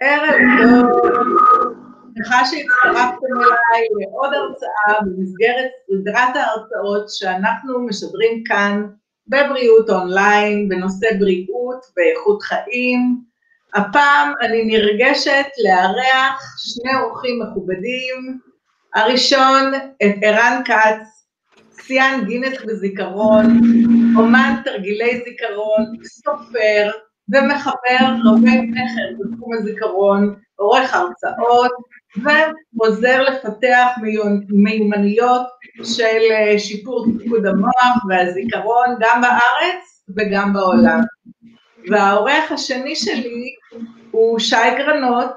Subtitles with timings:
[0.00, 1.02] ערב טוב,
[2.16, 8.86] שמחה שהצטרפתם אליי לעוד הרצאה במסגרת סדרת ההרצאות שאנחנו משדרים כאן
[9.28, 13.20] בבריאות אונליין בנושא בריאות ואיכות חיים.
[13.74, 18.38] הפעם אני נרגשת לארח שני אורחים מכובדים,
[18.94, 21.26] הראשון את ערן כץ,
[21.82, 23.60] שיאן גינס בזיכרון,
[24.16, 26.90] אומן תרגילי זיכרון, סופר
[27.28, 31.70] ומחבר רבי מכר בתחום הזיכרון, עורך הרצאות
[32.22, 33.88] ועוזר לפתח
[34.48, 35.46] מיומנויות
[35.84, 36.20] של
[36.58, 41.00] שיפור תפקוד המוח והזיכרון גם בארץ וגם בעולם.
[41.90, 43.54] והעורך השני שלי
[44.10, 45.30] הוא שי גרנות,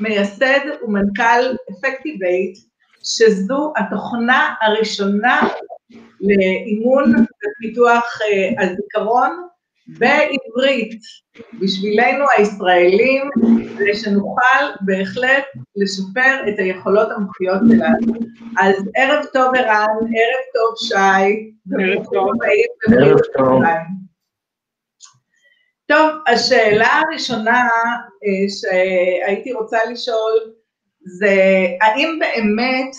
[0.00, 2.58] מייסד ומנכ"ל אפקטיבייט,
[3.04, 5.48] שזו התוכנה הראשונה
[6.20, 8.18] לאימון ופיתוח
[8.58, 9.46] הזיכרון
[9.88, 11.00] בעברית,
[11.60, 13.30] בשבילנו הישראלים,
[13.78, 15.44] כדי שנוכל בהחלט
[15.76, 18.12] לשפר את היכולות המוחיות שלנו.
[18.58, 22.30] אז ערב טוב ערן, ערב טוב שי, ערב טוב.
[22.92, 23.62] ערב טוב.
[25.86, 27.68] טוב, השאלה הראשונה
[28.48, 30.32] שהייתי רוצה לשאול
[31.00, 31.36] זה
[31.80, 32.96] האם באמת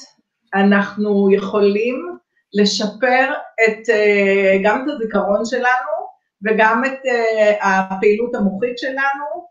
[0.53, 2.17] אנחנו יכולים
[2.53, 3.89] לשפר את,
[4.63, 6.06] גם את הזיכרון שלנו
[6.43, 6.99] וגם את
[7.61, 9.47] הפעילות המוחית שלנו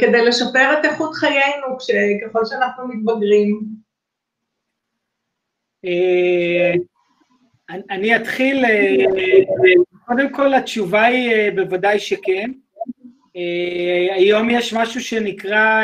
[0.00, 1.66] כדי לשפר את איכות חיינו
[2.22, 3.60] ככל שאנחנו מתבגרים.
[7.90, 8.64] אני אתחיל,
[10.06, 12.50] קודם כל התשובה היא בוודאי שכן.
[14.10, 15.82] היום יש משהו שנקרא,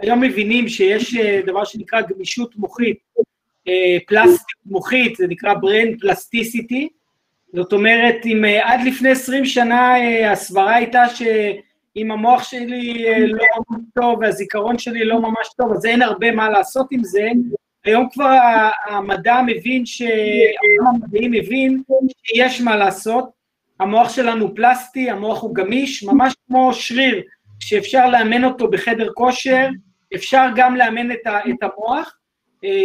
[0.00, 1.14] היום מבינים שיש
[1.46, 2.98] דבר שנקרא גמישות מוחית,
[4.06, 6.88] פלסטית מוחית, זה נקרא brain plasticity,
[7.54, 9.94] זאת אומרת, אם עד לפני 20 שנה
[10.32, 13.44] הסברה הייתה שאם המוח שלי לא
[13.94, 17.28] טוב והזיכרון שלי לא ממש טוב, אז אין הרבה מה לעשות עם זה,
[17.84, 18.38] היום כבר
[18.86, 19.84] המדע מבין,
[20.78, 21.82] העולם המדעי מבין
[22.24, 23.30] שיש מה לעשות,
[23.80, 27.22] המוח שלנו פלסטי, המוח הוא גמיש, ממש כמו שריר,
[27.60, 29.68] שאפשר לאמן אותו בחדר כושר,
[30.14, 32.16] אפשר גם לאמן את המוח,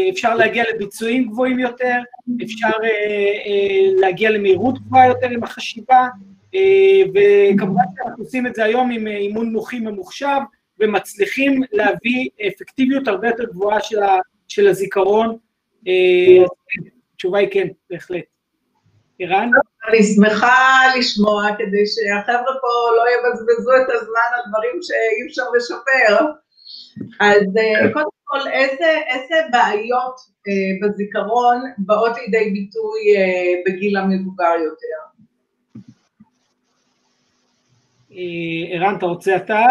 [0.09, 1.95] אפשר להגיע לביצועים גבוהים יותר,
[2.44, 2.69] אפשר
[3.95, 6.07] להגיע למהירות גבוהה יותר עם החשיבה,
[7.13, 10.39] וכמובן שאנחנו עושים את זה היום עם אימון מוחי ממוחשב,
[10.79, 13.79] ומצליחים להביא אפקטיביות הרבה יותר גבוהה
[14.47, 15.38] של הזיכרון.
[17.13, 18.23] התשובה היא כן, בהחלט.
[19.19, 19.50] ערן?
[19.89, 26.25] אני שמחה לשמוע, כדי שהחבר'ה פה לא יבזבזו את הזמן על דברים שאי אפשר לשפר.
[27.19, 27.43] אז
[27.93, 30.15] קודם כל, איזה, איזה בעיות
[30.47, 35.09] אה, בזיכרון באות לידי ביטוי אה, בגיל המבוגר יותר?
[38.71, 39.65] ערן, אתה רוצה אתה?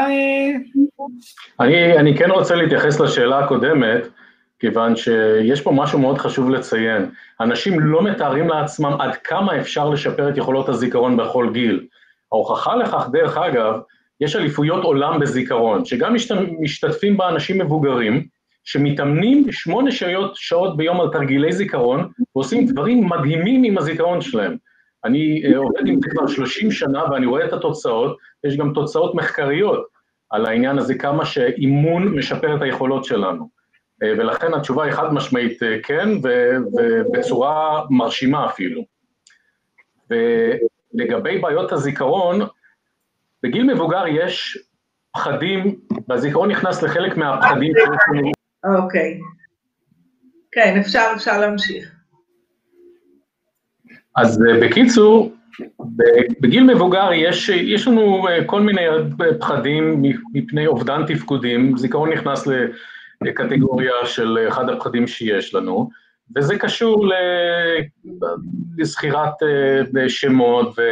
[1.60, 4.02] אני, אני כן רוצה להתייחס לשאלה הקודמת,
[4.58, 7.10] כיוון שיש פה משהו מאוד חשוב לציין.
[7.40, 11.86] אנשים לא מתארים לעצמם עד כמה אפשר לשפר את יכולות הזיכרון בכל גיל.
[12.32, 13.80] ההוכחה לכך, דרך אגב,
[14.20, 16.14] יש אליפויות עולם בזיכרון, שגם
[16.60, 18.26] משתתפים בה אנשים מבוגרים,
[18.64, 24.56] שמתאמנים שמונה שעות, שעות ביום על תרגילי זיכרון, ועושים דברים מדהימים עם הזיכרון שלהם.
[25.04, 29.86] אני עובד עם זה כבר 30 שנה ואני רואה את התוצאות, יש גם תוצאות מחקריות
[30.30, 33.48] על העניין הזה, כמה שאימון משפר את היכולות שלנו.
[34.02, 38.84] ולכן התשובה היא חד משמעית כן, ובצורה מרשימה אפילו.
[40.10, 42.40] ולגבי בעיות הזיכרון,
[43.42, 44.58] בגיל מבוגר יש
[45.12, 47.72] פחדים, והזיכרון נכנס לחלק מהפחדים.
[48.76, 49.20] אוקיי.
[50.52, 51.90] כן, אפשר, אפשר להמשיך.
[54.16, 55.32] אז בקיצור,
[56.40, 58.80] בגיל מבוגר יש, יש לנו כל מיני
[59.40, 62.48] פחדים מפני אובדן תפקודים, זיכרון נכנס
[63.20, 65.90] לקטגוריה של אחד הפחדים שיש לנו,
[66.36, 67.06] וזה קשור
[68.78, 69.34] לזכירת
[70.08, 70.82] שמות ו...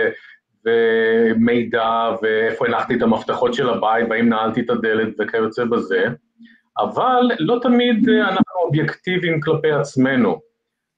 [0.66, 6.05] ומידע, ואיפה הנחתי את המפתחות של הבית, והאם נעלתי את הדלת וכיוצא בזה,
[6.79, 10.40] אבל לא תמיד אנחנו אובייקטיביים כלפי עצמנו.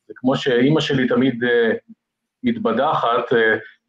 [0.09, 1.45] זה כמו שאימא שלי תמיד
[2.43, 3.33] מתבדחת,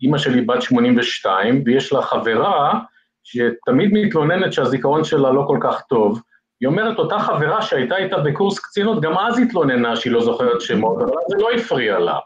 [0.02, 2.80] אימא שלי בת 82, ויש לה חברה
[3.24, 6.22] שתמיד מתלוננת שהזיכרון שלה לא כל כך טוב.
[6.62, 11.02] היא אומרת, אותה חברה שהייתה איתה בקורס קצינות, גם אז התלוננה שהיא לא זוכרת שמות,
[11.02, 12.20] אבל זה לא הפריע לה.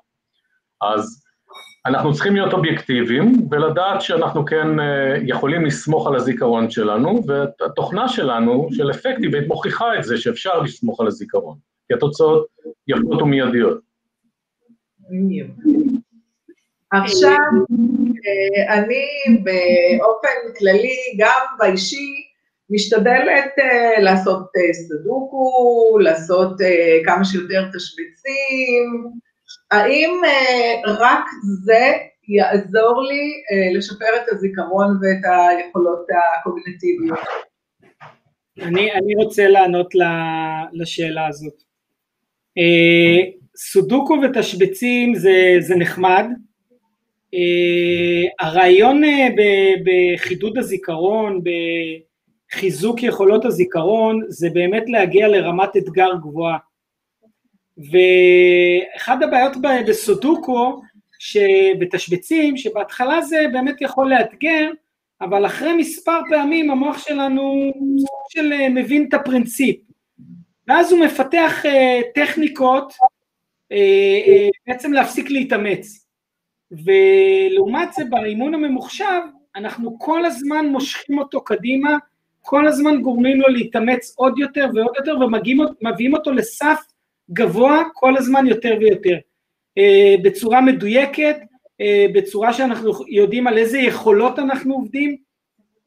[0.81, 1.23] אז
[1.85, 4.68] אנחנו צריכים להיות אובייקטיביים ולדעת שאנחנו כן
[5.27, 11.07] יכולים לסמוך על הזיכרון שלנו, והתוכנה שלנו, של אפקטיבית, מוכיחה את זה שאפשר לסמוך על
[11.07, 11.57] הזיכרון,
[11.88, 12.47] כי התוצאות
[12.88, 13.80] יפות ומיידיות.
[16.91, 17.38] עכשיו,
[18.69, 19.06] אני
[19.44, 22.15] באופן כללי, גם באישי,
[22.69, 26.57] משתדלת uh, לעשות סדוקו, לעשות
[27.06, 29.13] כמה שיותר תשבצים.
[29.74, 31.25] האם uh, רק
[31.64, 31.92] זה
[32.28, 36.08] יעזור לי uh, לשפר את הזיכרון ואת היכולות
[36.40, 37.20] הקוגנטיביות?
[38.62, 39.94] אני, אני רוצה לענות
[40.74, 41.54] לשאלה הזאת.
[42.60, 46.25] Uh, סודוקו ותשבצים זה, זה נחמד,
[48.40, 49.02] הרעיון
[49.86, 51.42] בחידוד הזיכרון,
[52.52, 56.58] בחיזוק יכולות הזיכרון, זה באמת להגיע לרמת אתגר גבוהה.
[57.78, 59.54] ואחד הבעיות
[59.88, 60.81] בסודוקו,
[61.20, 64.70] שבתשבצים, שבהתחלה זה באמת יכול לאתגר,
[65.22, 67.72] אבל אחרי מספר פעמים המוח שלנו
[68.30, 69.75] של אה, מבין את הפרינציפ.
[70.68, 71.70] ואז הוא מפתח uh,
[72.16, 76.08] טכניקות uh, uh, בעצם להפסיק להתאמץ.
[76.72, 79.22] ולעומת זה באימון הממוחשב
[79.56, 81.98] אנחנו כל הזמן מושכים אותו קדימה,
[82.42, 85.18] כל הזמן גורמים לו להתאמץ עוד יותר ועוד יותר
[85.81, 86.80] ומביאים אותו לסף
[87.31, 89.18] גבוה כל הזמן יותר ויותר.
[89.78, 91.36] אה, בצורה מדויקת,
[91.81, 95.18] אה, בצורה שאנחנו יודעים על איזה יכולות אנחנו עובדים,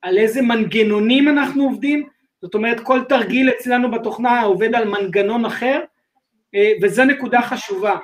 [0.02, 2.06] על איזה מנגנונים אנחנו עובדים,
[2.42, 5.80] זאת אומרת כל תרגיל אצלנו בתוכנה עובד על מנגנון אחר,
[6.54, 7.96] אה, וזו נקודה חשובה.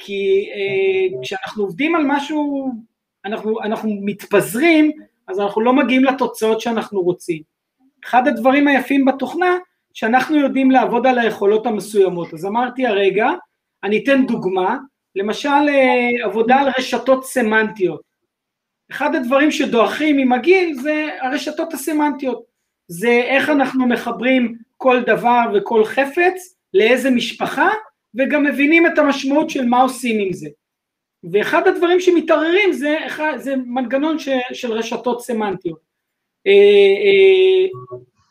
[0.00, 0.48] כי
[1.22, 2.72] כשאנחנו עובדים על משהו,
[3.24, 4.92] אנחנו, אנחנו מתפזרים,
[5.28, 7.42] אז אנחנו לא מגיעים לתוצאות שאנחנו רוצים.
[8.04, 9.58] אחד הדברים היפים בתוכנה,
[9.94, 12.34] שאנחנו יודעים לעבוד על היכולות המסוימות.
[12.34, 13.28] אז אמרתי הרגע,
[13.84, 14.76] אני אתן דוגמה,
[15.16, 18.00] למשל אה, עבודה על רשתות סמנטיות.
[18.90, 22.42] אחד הדברים שדועכים עם הגיל זה הרשתות הסמנטיות.
[22.88, 27.68] זה איך אנחנו מחברים כל דבר וכל חפץ לאיזה משפחה
[28.14, 30.48] וגם מבינים את המשמעות של מה עושים עם זה.
[31.32, 32.98] ואחד הדברים שמתערערים זה,
[33.36, 35.78] זה מנגנון ש, של רשתות סמנטיות.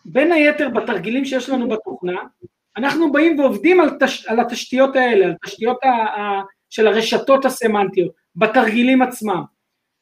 [0.07, 2.19] בין היתר בתרגילים שיש לנו בתוכנה,
[2.77, 8.11] אנחנו באים ועובדים על, תש, על התשתיות האלה, על תשתיות ה, ה, של הרשתות הסמנטיות,
[8.35, 9.43] בתרגילים עצמם.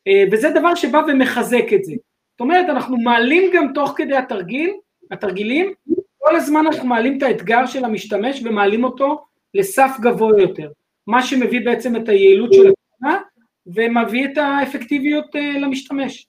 [0.07, 1.94] אה, וזה דבר שבא ומחזק את זה.
[2.31, 4.74] זאת אומרת, אנחנו מעלים גם תוך כדי התרגיל,
[5.12, 5.74] התרגילים,
[6.18, 10.72] כל הזמן אנחנו מעלים את האתגר של המשתמש ומעלים אותו לסף גבוה יותר,
[11.08, 13.22] מה שמביא בעצם את היעילות של התוכנה
[13.66, 16.28] ומביא את האפקטיביות אה, למשתמש.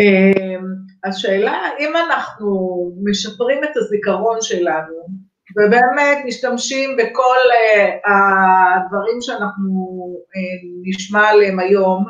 [0.00, 0.64] אמ,
[1.04, 5.06] השאלה אם אנחנו משפרים את הזיכרון שלנו
[5.56, 10.06] ובאמת משתמשים בכל אה, הדברים שאנחנו
[10.36, 12.04] אה, נשמע עליהם היום,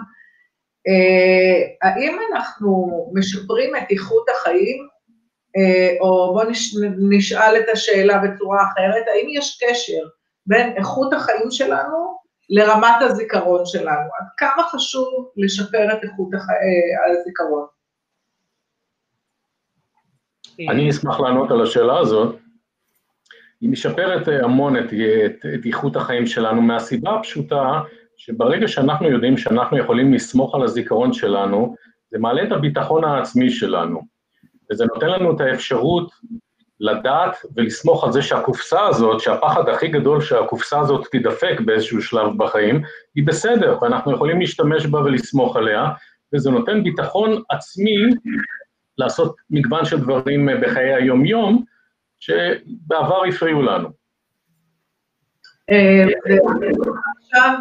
[1.83, 4.89] האם אנחנו משפרים את איכות החיים
[5.57, 6.49] אה, או בואו
[7.11, 10.03] נשאל את השאלה בצורה אחרת, האם יש קשר
[10.47, 12.19] בין איכות החיים שלנו
[12.51, 14.09] לרמת הזיכרון שלנו?
[14.21, 16.29] עד כמה חשוב לשפר את איכות.
[16.35, 17.74] אה, הזיכרון?
[20.71, 22.37] אני אשמח לענות על השאלה הזאת.
[23.61, 24.85] היא משפרת אה, המון את,
[25.27, 27.81] את, את איכות החיים שלנו מהסיבה הפשוטה
[28.17, 31.75] שברגע שאנחנו יודעים שאנחנו יכולים לסמוך על הזיכרון שלנו,
[32.11, 34.03] זה מעלה את הביטחון העצמי שלנו.
[34.71, 36.13] וזה נותן לנו את האפשרות
[36.81, 42.83] לדעת ולסמוך על זה שהקופסה הזאת, שהפחד הכי גדול שהקופסה הזאת תדפק באיזשהו שלב בחיים,
[43.15, 45.89] היא בסדר, ואנחנו יכולים להשתמש בה ולסמוך עליה,
[46.35, 47.97] וזה נותן ביטחון עצמי
[48.99, 51.65] לעשות מגוון של דברים בחיי היום-יום,
[52.19, 53.89] שבעבר הפריעו לנו.
[55.71, 56.05] אה,
[57.23, 57.55] עכשיו,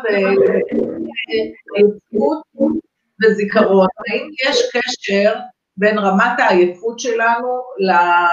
[1.75, 2.66] עייפות אה,
[3.24, 5.34] וזיכרון, האם יש קשר
[5.78, 8.28] בין רמת העייפות שלנו אה,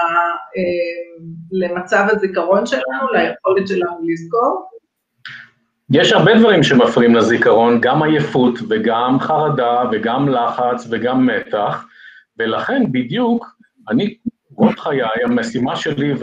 [1.51, 4.69] למצב הזיכרון שלנו, ליכולת שלנו לזכור?
[5.89, 11.85] יש הרבה דברים שמפריעים לזיכרון, גם עייפות וגם חרדה וגם לחץ וגם מתח,
[12.41, 13.55] ולכן בדיוק
[13.89, 14.17] אני,
[14.55, 16.13] רוב חיי, המשימה שלי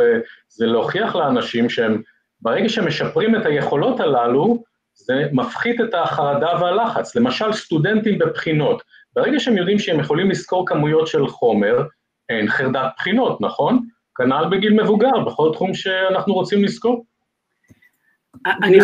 [0.48, 2.02] זה להוכיח לאנשים שהם,
[2.40, 4.62] ברגע שהם משפרים את היכולות הללו,
[4.94, 7.16] זה מפחית את החרדה והלחץ.
[7.16, 8.82] למשל, סטודנטים בבחינות,
[9.16, 11.86] ברגע שהם יודעים שהם יכולים לזכור כמויות של חומר,
[12.28, 13.86] אין חרדת בחינות, נכון?
[14.16, 17.04] כנ"ל בגיל מבוגר, בכל תחום שאנחנו רוצים לזכור.
[18.46, 18.78] אני,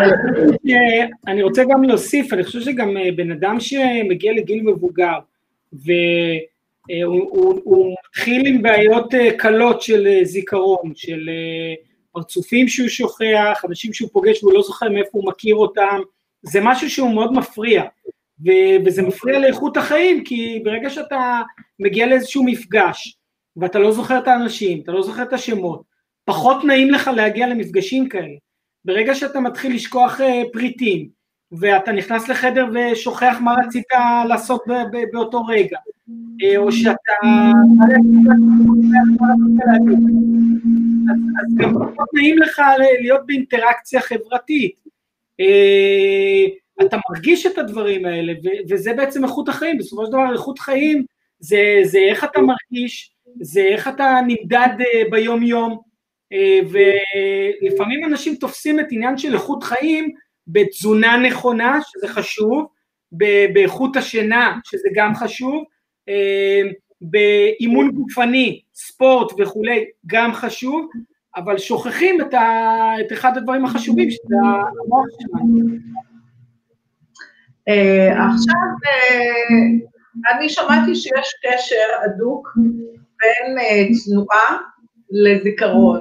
[1.27, 5.19] אני רוצה גם להוסיף, אני חושב שגם אה, בן אדם שמגיע לגיל מבוגר
[6.89, 11.31] והוא מתחיל עם בעיות אה, קלות של אה, זיכרון, של
[12.13, 16.01] פרצופים שהוא שוכח, אנשים שהוא פוגש והוא לא זוכר מאיפה הוא מכיר אותם,
[16.43, 17.83] זה משהו שהוא מאוד מפריע.
[18.87, 21.43] וזה מפריע לאיכות החיים, כי ברגע שאתה
[21.79, 23.17] מגיע לאיזשהו מפגש,
[23.57, 25.83] ואתה לא זוכר את האנשים, אתה לא זוכר את השמות,
[26.25, 28.35] פחות נעים לך להגיע למפגשים כאלה.
[28.85, 30.21] ברגע שאתה מתחיל לשכוח
[30.53, 31.09] פריטים,
[31.59, 33.85] ואתה נכנס לחדר ושוכח מה רצית
[34.29, 34.65] לעשות
[35.13, 35.79] באותו רגע,
[36.43, 37.13] אה, או שאתה...
[41.41, 42.63] אז גם פחות נעים לך
[43.01, 44.81] להיות באינטראקציה חברתית.
[45.41, 46.45] אה,
[46.87, 48.33] אתה מרגיש את הדברים האלה,
[48.71, 51.05] וזה בעצם איכות החיים, בסופו של דבר איכות חיים
[51.39, 55.95] זה, זה איך אתה מרגיש, זה איך אתה נמדד אה, ביום יום,
[56.71, 60.15] ולפעמים אנשים תופסים את עניין של איכות חיים
[60.47, 62.67] בתזונה נכונה, שזה חשוב,
[63.53, 65.65] באיכות השינה, שזה גם חשוב,
[66.09, 66.63] אה,
[67.01, 70.89] באימון גופני, ספורט וכולי, גם חשוב,
[71.37, 75.77] אבל שוכחים את, ה, את אחד הדברים החשובים, שזה המוח שלנו.
[77.69, 82.49] אה, עכשיו, אה, אני שמעתי שיש קשר הדוק
[83.19, 83.57] בין
[84.05, 84.57] תנועה
[85.11, 86.01] לזיכרון.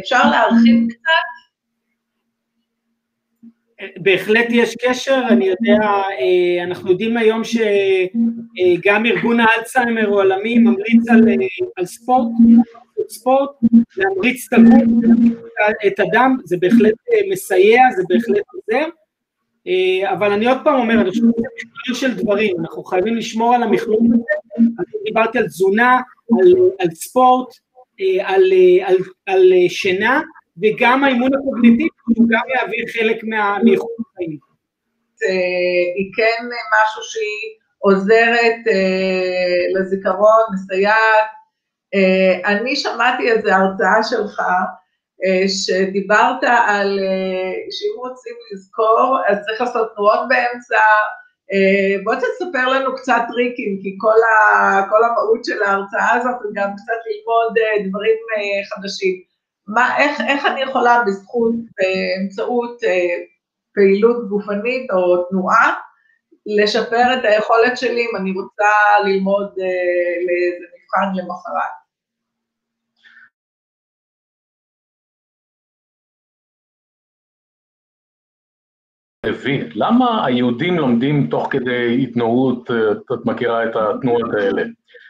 [0.00, 1.37] אפשר להרחיב קצת?
[3.96, 5.82] בהחלט יש קשר, אני יודע,
[6.20, 11.28] אה, אנחנו יודעים היום שגם ארגון האלצהיימר העולמי ממליץ על,
[11.76, 12.28] על ספורט,
[13.08, 13.50] ספורט,
[13.96, 14.82] להמריץ את הגוף,
[15.86, 18.88] את הדם, זה בהחלט אה, מסייע, זה בהחלט עוזר,
[19.66, 23.54] אה, אבל אני עוד פעם אומר, אני חושב שזה מכלול של דברים, אנחנו חייבים לשמור
[23.54, 24.22] על המכלול הזה,
[24.58, 26.00] אני דיברתי על תזונה,
[26.40, 27.48] על, על ספורט,
[28.24, 28.52] על,
[28.84, 30.20] על, על שינה,
[30.62, 33.24] וגם האימון הקוגניטיבי הוא גם יעביר חלק
[33.64, 34.38] מאיכות החיים.
[35.96, 41.28] היא כן משהו שהיא עוזרת אה, לזיכרון, מסייעת.
[41.94, 44.40] אה, אני שמעתי איזו הרצאה שלך,
[45.24, 46.98] אה, שדיברת על
[47.70, 50.78] שאם רוצים לזכור, אז צריך לעשות תנועות באמצע.
[52.04, 54.20] בוא תספר לנו קצת טריקים, כי כל,
[54.90, 57.54] כל המהות של ההרצאה הזאת היא גם קצת ללמוד
[57.88, 58.16] דברים
[58.68, 59.27] חדשים.
[59.68, 63.24] מה, איך, איך אני יכולה בזכות, באמצעות אה,
[63.74, 65.74] פעילות גופנית או תנועה,
[66.46, 68.68] לשפר את היכולת שלי אם אני רוצה
[69.04, 71.78] ללמוד אה, לאיזה מבחן למחרת.
[79.74, 84.62] למה היהודים לומדים תוך כדי התנועות, אה, את מכירה את התנועות האלה?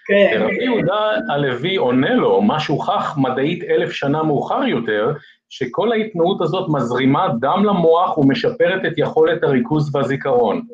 [0.08, 0.40] כן.
[0.40, 5.12] רבי יהודה הלוי עונה לו, מה שהוכח מדעית אלף שנה מאוחר יותר,
[5.48, 10.66] שכל ההתנאות הזאת מזרימה דם למוח ומשפרת את יכולת הריכוז והזיכרון.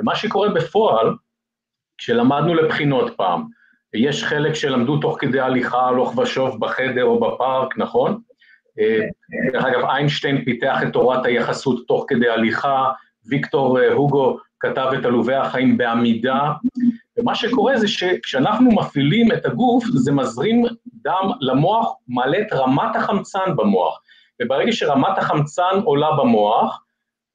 [0.00, 1.14] ומה שקורה בפועל,
[1.98, 3.44] כשלמדנו לבחינות פעם,
[3.94, 8.20] יש חלק שלמדו תוך כדי הליכה הלוך ושוב בחדר או בפארק, נכון?
[8.78, 9.00] אה,
[9.52, 12.92] דרך אגב, איינשטיין פיתח את תורת היחסות תוך כדי הליכה,
[13.28, 16.52] ויקטור אה, הוגו כתב את עלובי החיים בעמידה,
[17.18, 23.56] ומה שקורה זה שכשאנחנו מפעילים את הגוף, זה מזרים דם למוח, מעלה את רמת החמצן
[23.56, 24.00] במוח.
[24.42, 26.84] וברגע שרמת החמצן עולה במוח,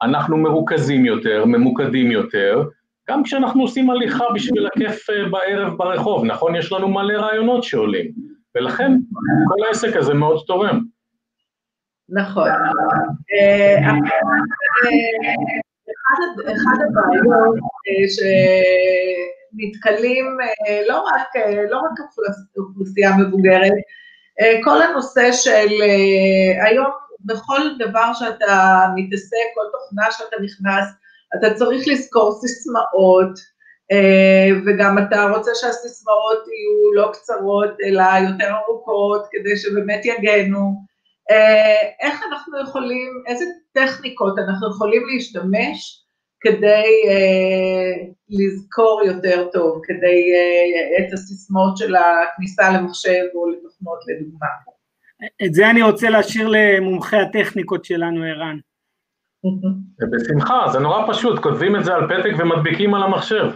[0.02, 2.64] אנחנו מרוכזים יותר, ממוקדים יותר,
[3.10, 6.56] גם כשאנחנו עושים הליכה בשביל הכיף אה, בערב ברחוב, נכון?
[6.56, 8.12] יש לנו מלא רעיונות שעולים,
[8.56, 8.92] ולכן
[9.48, 10.82] כל העסק הזה מאוד תורם.
[12.10, 12.50] נכון.
[16.46, 17.56] אחד הבעיות
[17.88, 18.06] אה,
[19.54, 20.38] שנתקלים
[20.68, 22.00] אה, לא רק, אה, לא רק
[22.58, 23.74] אוכלוסייה מבוגרת,
[24.64, 25.82] כל הנושא של
[26.62, 26.92] היום
[27.26, 30.86] בכל דבר שאתה מתעסק, כל תוכנה שאתה נכנס,
[31.38, 33.40] אתה צריך לזכור סיסמאות,
[34.66, 40.88] וגם אתה רוצה שהסיסמאות יהיו לא קצרות אלא יותר ארוכות כדי שבאמת יגנו.
[42.02, 46.08] איך אנחנו יכולים, איזה טכניקות אנחנו יכולים להשתמש
[46.40, 54.48] כדי אה, לזכור יותר טוב, כדי אה, את הסיסמאות של הכניסה למחשב או לתוכנות לדוגמה.
[55.46, 58.58] את זה אני רוצה להשאיר למומחי הטכניקות שלנו, ערן.
[60.12, 63.52] בשמחה, זה נורא פשוט, כותבים את זה על פתק ומדביקים על המחשב.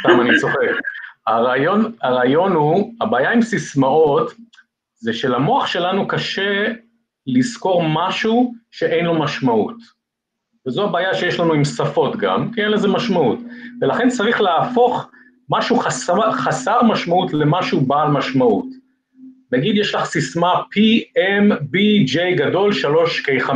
[0.00, 0.56] סתם אני צוחק.
[1.26, 4.32] הרעיון, הרעיון הוא, הבעיה עם סיסמאות,
[5.06, 6.66] זה שלמוח שלנו קשה
[7.26, 9.76] לזכור משהו שאין לו משמעות.
[10.66, 13.38] וזו הבעיה שיש לנו עם שפות גם, כי אין לזה משמעות.
[13.80, 15.10] ולכן צריך להפוך
[15.50, 18.66] משהו חסר, חסר משמעות למשהו בעל משמעות.
[19.52, 23.50] נגיד יש לך סיסמה PMBJ גדול 3K5,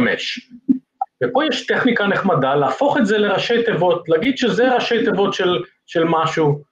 [1.25, 6.05] ופה יש טכניקה נחמדה להפוך את זה לראשי תיבות, להגיד שזה ראשי תיבות של, של
[6.05, 6.63] משהו.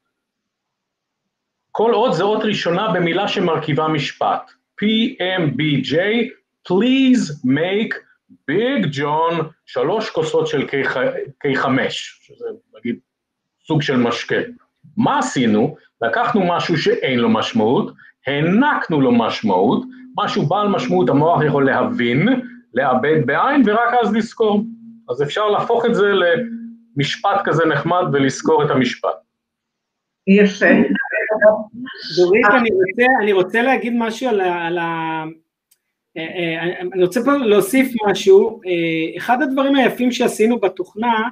[1.71, 4.58] כל עוד זה אות ראשונה במילה שמרכיבה משפט.
[4.83, 5.95] PMBJ,
[6.69, 7.95] please make
[8.49, 10.67] ביג ג'ון, שלוש כוסות של
[11.47, 12.47] K5, שזה
[12.79, 12.99] נגיד
[13.67, 14.37] סוג של משקה.
[14.97, 15.77] מה עשינו?
[16.03, 17.93] לקחנו משהו שאין לו משמעות,
[18.27, 19.83] הענקנו לו משמעות,
[20.17, 22.29] משהו בעל משמעות המוח יכול להבין,
[22.75, 24.65] לאבד בעין ורק אז לזכור.
[25.11, 29.17] אז אפשר להפוך את זה למשפט כזה נחמד ולזכור את המשפט.
[30.27, 30.67] יפה.
[32.17, 34.67] דורית, אני רוצה, אני רוצה להגיד משהו על ה...
[34.67, 35.25] על ה
[36.17, 38.61] אה, אה, אני רוצה פה להוסיף משהו,
[39.17, 41.29] אחד הדברים היפים שעשינו בתוכנה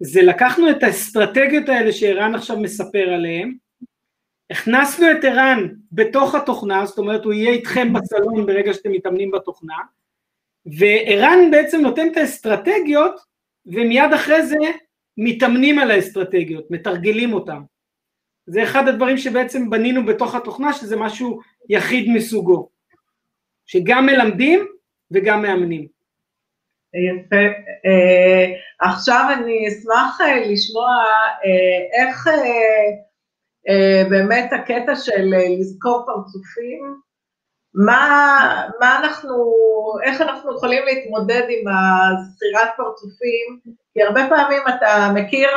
[0.00, 3.56] זה לקחנו את האסטרטגיות האלה שערן עכשיו מספר עליהן,
[4.50, 9.76] הכנסנו את ערן בתוך התוכנה, זאת אומרת הוא יהיה איתכם בסלון ברגע שאתם מתאמנים בתוכנה,
[10.66, 13.20] וערן בעצם נותן את האסטרטגיות
[13.66, 14.56] ומיד אחרי זה
[15.16, 17.62] מתאמנים על האסטרטגיות, מתרגלים אותם.
[18.46, 22.68] זה אחד הדברים שבעצם בנינו בתוך התוכנה, שזה משהו יחיד מסוגו,
[23.66, 24.66] שגם מלמדים
[25.10, 25.86] וגם מאמנים.
[26.94, 27.36] יפה.
[27.36, 30.88] Uh, עכשיו אני אשמח uh, לשמוע
[31.42, 32.28] uh, איך
[34.10, 37.00] באמת הקטע של לזכור פרצופים,
[37.74, 38.48] מה,
[38.80, 39.34] מה אנחנו,
[40.04, 43.60] איך אנחנו יכולים להתמודד עם הזכירת פרצופים,
[43.94, 45.48] כי הרבה פעמים אתה מכיר,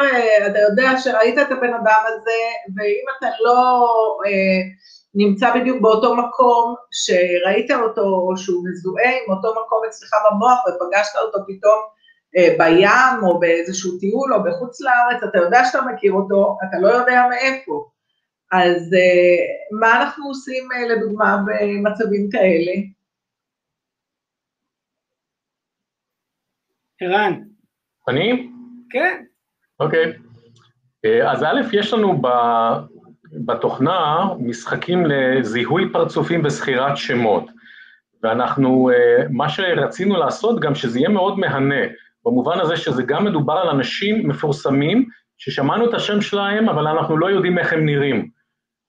[0.48, 2.42] אתה יודע שראית את הבן אדם הזה,
[2.76, 3.88] ואם אתה לא
[4.26, 4.78] uh,
[5.16, 11.16] נמצא בדיוק באותו מקום שראית אותו, או שהוא מזוהה עם אותו מקום אצלך במוח ופגשת
[11.16, 11.80] אותו פתאום
[12.38, 16.88] אה, בים או באיזשהו טיול או בחוץ לארץ, אתה יודע שאתה מכיר אותו, אתה לא
[16.88, 17.90] יודע מאיפה.
[18.52, 22.72] אז אה, מה אנחנו עושים אה, לדוגמה במצבים כאלה?
[27.02, 27.57] ערן.
[28.08, 28.50] אני?
[28.90, 29.24] כן.
[29.80, 30.14] אוקיי.
[31.26, 32.28] אז א', יש לנו ב...
[33.46, 37.44] בתוכנה משחקים לזיהוי פרצופים וזכירת שמות,
[38.24, 41.86] ואנחנו, אה, מה שרצינו לעשות גם שזה יהיה מאוד מהנה,
[42.26, 47.30] במובן הזה שזה גם מדובר על אנשים מפורסמים ששמענו את השם שלהם, אבל אנחנו לא
[47.30, 48.30] יודעים איך הם נראים.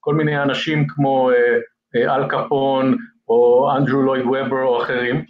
[0.00, 1.58] כל מיני אנשים כמו אה,
[1.96, 2.96] אה, אל קפון,
[3.28, 5.24] או אנדרו לויד וובר או אחרים.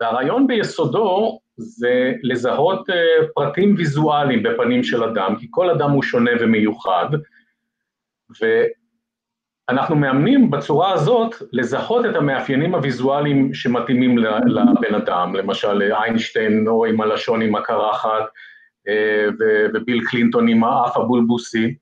[0.00, 2.86] והרעיון ביסודו זה לזהות
[3.34, 7.06] פרטים ויזואליים בפנים של אדם, כי כל אדם הוא שונה ומיוחד,
[9.70, 17.00] ואנחנו מאמנים בצורה הזאת לזהות את המאפיינים הוויזואליים שמתאימים לבן אדם, למשל איינשטיין או עם
[17.00, 18.24] הלשון עם הקרחת,
[18.88, 19.26] אה,
[19.74, 21.74] וביל קלינטון עם האף הבולבוסי,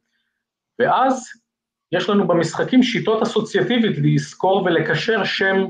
[0.79, 1.29] ואז
[1.93, 5.67] יש לנו במשחקים שיטות אסוציאטיבית לזכור ולקשר שם אה,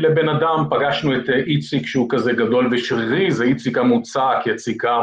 [0.00, 5.02] לבן אדם, פגשנו את איציק שהוא כזה גדול ושרירי, זה איציק המוצק, יציקה,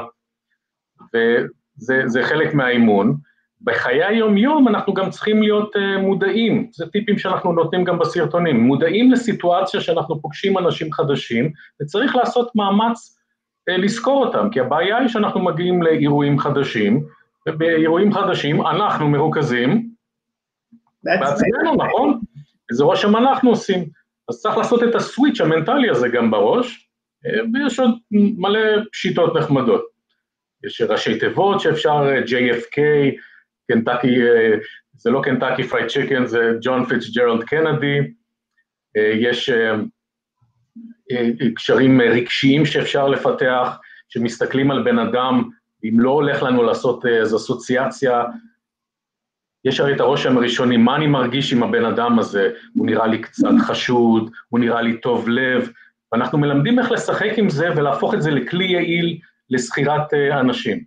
[1.89, 3.17] וזה חלק מהאימון.
[3.61, 9.11] בחיי היום-יום אנחנו גם צריכים להיות uh, מודעים, זה טיפים שאנחנו נותנים גם בסרטונים, מודעים
[9.11, 13.19] לסיטואציה שאנחנו פוגשים אנשים חדשים, וצריך לעשות מאמץ
[13.67, 17.03] לזכור אותם, כי הבעיה היא שאנחנו מגיעים לאירועים חדשים,
[17.49, 19.89] ובאירועים חדשים אנחנו מרוכזים
[21.03, 22.19] בעצמנו, נכון?
[22.71, 23.98] זה רושם אנחנו עושים.
[24.29, 26.89] אז צריך לעשות את הסוויץ' המנטלי הזה גם בראש,
[27.25, 28.59] אה, ויש עוד מלא
[28.93, 29.85] שיטות נחמדות.
[30.63, 32.81] יש ראשי תיבות שאפשר, JFK,
[33.71, 34.55] קנטקי, אה,
[34.93, 37.99] זה לא קנטקי פרייד צ'יקן, זה ג'ון פיצג'רלד קנדי,
[38.97, 39.75] אה, יש אה,
[41.55, 43.77] קשרים רגשיים שאפשר לפתח,
[44.09, 45.49] שמסתכלים על בן אדם,
[45.83, 48.23] אם לא הולך לנו לעשות איזו אסוציאציה,
[49.65, 53.21] יש הרי את הרושם הראשוני, מה אני מרגיש עם הבן אדם הזה, הוא נראה לי
[53.21, 55.69] קצת חשוד, הוא נראה לי טוב לב,
[56.11, 59.19] ואנחנו מלמדים איך לשחק עם זה ולהפוך את זה לכלי יעיל
[59.49, 60.83] לזכירת אנשים.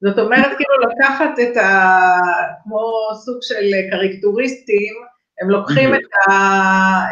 [0.00, 1.90] זאת אומרת, כאילו לקחת את ה...
[2.64, 2.80] כמו
[3.14, 4.94] סוג של קריקטוריסטים,
[5.40, 6.32] הם לוקחים את, ה,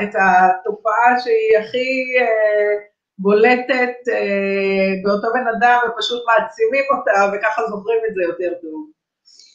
[0.03, 1.89] את התופעה שהיא הכי
[2.21, 2.87] אה,
[3.19, 8.91] בולטת אה, באותו בן אדם ופשוט מעצימים אותה וככה זוכרים את זה יותר טוב.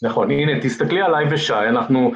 [0.01, 2.11] נכון, הנה, תסתכלי עליי ושי, אנחנו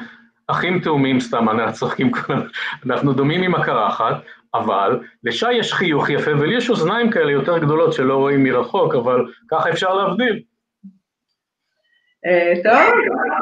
[0.46, 2.42] אחים תאומים סתם, אנחנו צוחקים כולם,
[2.86, 4.14] אנחנו דומים עם הקרחת,
[4.54, 9.24] אבל לשי יש חיוך יפה ולי יש אוזניים כאלה יותר גדולות שלא רואים מרחוק, אבל
[9.50, 10.42] ככה אפשר להבדיל.
[12.26, 12.94] אה, טוב,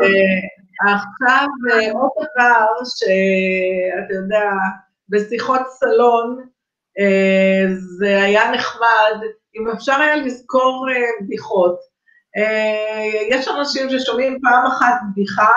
[0.03, 4.51] אה, עכשיו אה, עוד דבר שאתה יודע,
[5.09, 6.51] בשיחות סלון
[7.99, 9.21] זה היה נחמד,
[9.57, 10.87] אם אפשר היה לזכור
[11.21, 11.90] בדיחות.
[13.29, 15.53] יש אנשים ששומעים פעם אחת בדיחה,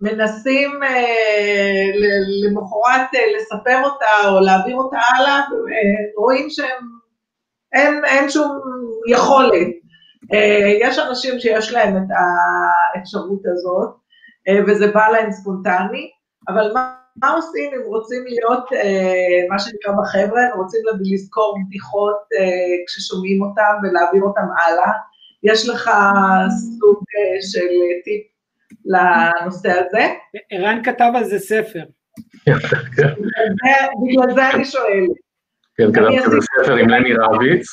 [0.00, 0.70] מנסים
[2.44, 5.40] למחרת לספר אותה או להעביר אותה הלאה,
[6.16, 8.58] רואים שאין שום
[9.08, 9.84] יכולת.
[10.32, 12.08] אה, יש אנשים שיש להם את
[12.96, 13.90] האפשרות הזאת,
[14.48, 16.10] אה, וזה בא להם ספונטני,
[16.48, 20.80] אבל מה, מה עושים אם רוצים להיות, אה, מה שנקרא בחבר'ה, רוצים
[21.12, 22.16] לזכור בדיחות
[22.86, 24.92] כששומעים אותם ולהעביר אותם הלאה?
[25.42, 25.90] יש לך
[26.48, 27.04] סוג
[27.52, 27.68] של
[28.04, 28.22] טיפ
[28.84, 30.06] לנושא הזה?
[30.50, 31.82] ערן כתב על זה ספר.
[34.06, 35.10] בגלל זה אני שואלת.
[35.76, 37.66] כן, כתבתי איזה ספר עם לני רביץ,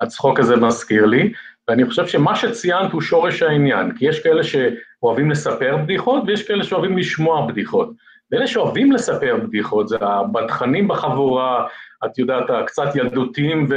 [0.00, 1.32] הצחוק הזה מזכיר לי,
[1.68, 6.64] ואני חושב שמה שציינת הוא שורש העניין, כי יש כאלה שאוהבים לספר בדיחות ויש כאלה
[6.64, 7.90] שאוהבים לשמוע בדיחות.
[8.32, 11.66] ואלה שאוהבים לספר בדיחות, זה הבדחנים בחבורה,
[12.04, 13.74] את יודעת, הקצת ילדותיים ו...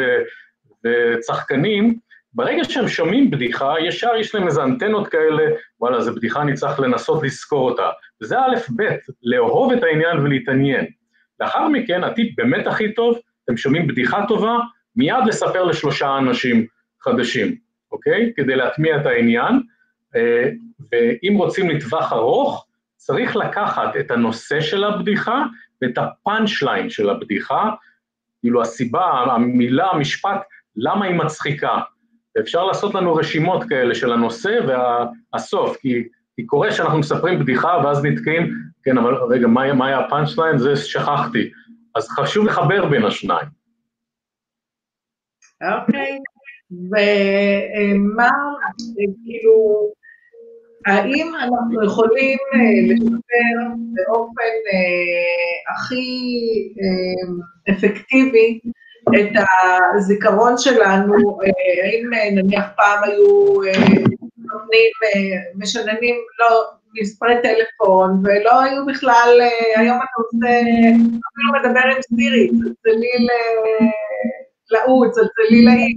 [0.86, 2.00] וצחקנים,
[2.34, 5.44] ברגע שהם שומעים בדיחה, ישר יש להם איזה אנטנות כאלה,
[5.80, 7.90] וואלה, זו בדיחה, אני צריך לנסות לזכור אותה.
[8.22, 8.84] וזה א', ב',
[9.24, 10.86] לאהוב את העניין ולהתעניין.
[11.40, 14.58] לאחר מכן, הטיפ באמת הכי טוב, אתם שומעים בדיחה טובה,
[14.96, 16.66] מיד לספר לשלושה אנשים
[17.02, 17.56] חדשים,
[17.92, 18.34] אוקיי?
[18.36, 19.62] כדי להטמיע את העניין.
[20.16, 20.50] אה,
[20.92, 22.68] ואם רוצים לטווח ארוך,
[23.10, 25.44] צריך לקחת את הנושא של הבדיחה
[25.82, 27.70] ואת ה punch line של הבדיחה,
[28.40, 30.42] כאילו הסיבה, המילה, המשפט,
[30.76, 31.80] למה היא מצחיקה.
[32.36, 38.06] ואפשר לעשות לנו רשימות כאלה של הנושא והסוף, כי, כי קורה שאנחנו מספרים בדיחה ואז
[38.06, 40.58] נתקעים, כן, אבל רגע, מה, מה היה ה punch line?
[40.58, 41.52] זה שכחתי.
[41.96, 43.48] אז חשוב לחבר בין השניים.
[45.62, 46.20] אוקיי,
[46.72, 48.30] ומה,
[49.26, 49.92] כאילו,
[50.86, 56.06] האם אנחנו יכולים אה, לשפר באופן אה, הכי
[56.82, 58.60] אה, אפקטיבי
[59.20, 59.44] את
[59.96, 61.14] הזיכרון שלנו,
[61.84, 63.54] האם נניח פעם היו
[64.38, 64.92] נותנים,
[65.56, 66.64] משננים לא,
[67.02, 69.40] מספרי טלפון, ולא היו בכלל,
[69.76, 70.60] היום אתה עושה,
[71.00, 73.28] אפילו מדבר עם סירי, צלצלי
[74.72, 75.94] להוא, צלצלי לאי.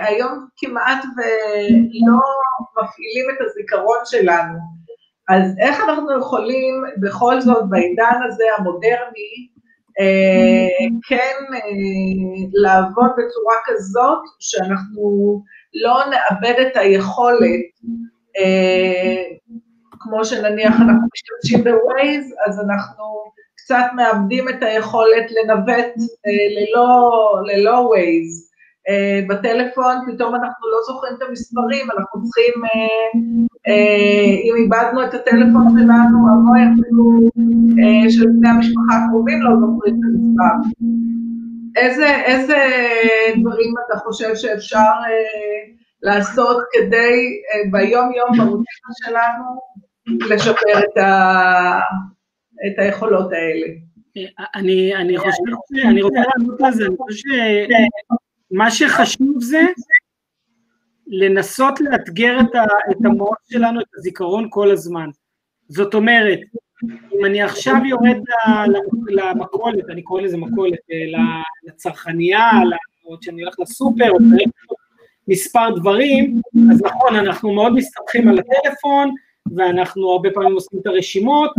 [0.00, 2.20] היום כמעט ולא
[2.76, 4.58] מפעילים את הזיכרון שלנו.
[5.28, 9.48] אז איך אנחנו יכולים בכל זאת בעידן הזה המודרני
[10.00, 11.60] אה, כן אה,
[12.52, 15.42] לעבוד בצורה כזאת שאנחנו
[15.74, 17.66] לא נאבד את היכולת,
[18.38, 19.22] אה,
[19.90, 23.04] כמו שנניח אנחנו משתמשים ב-Waze, אז אנחנו
[23.56, 25.94] קצת מאבדים את היכולת לנווט
[26.56, 27.92] ללא.
[27.96, 28.47] אה,
[29.28, 32.70] בטלפון, פתאום אנחנו לא זוכרים את המספרים, אנחנו צריכים, אה,
[33.68, 37.04] אה, אם איבדנו את הטלפון שלנו, אבוי אפילו
[38.08, 40.84] של בני המשפחה הקרובים לא זוכרים את המספר.
[41.76, 42.56] איזה, איזה
[43.40, 44.92] דברים אתה חושב שאפשר
[46.02, 49.44] לעשות כדי ביום-יום ברוטינה שלנו
[50.30, 51.80] לשפר את, ה,
[52.66, 53.66] את היכולות האלה?
[54.54, 55.42] אני, אני חושב,
[55.84, 57.28] אני רוצה לענות לזה, אני חושב
[58.50, 59.60] מה שחשוב זה
[61.06, 65.10] לנסות לאתגר את, המוח שלנו, את הזיכרון כל הזמן.
[65.68, 66.38] זאת אומרת,
[66.84, 68.16] אם אני עכשיו יורד
[69.08, 72.50] למכולת, אני קורא לזה מכולת, אה, לצרכנייה,
[73.04, 74.18] או שאני הולך לסופר, או
[75.28, 76.40] מספר דברים,
[76.72, 79.14] אז נכון, אנחנו מאוד מסתבכים על הטלפון,
[79.56, 81.50] ואנחנו הרבה פעמים עושים את הרשימות,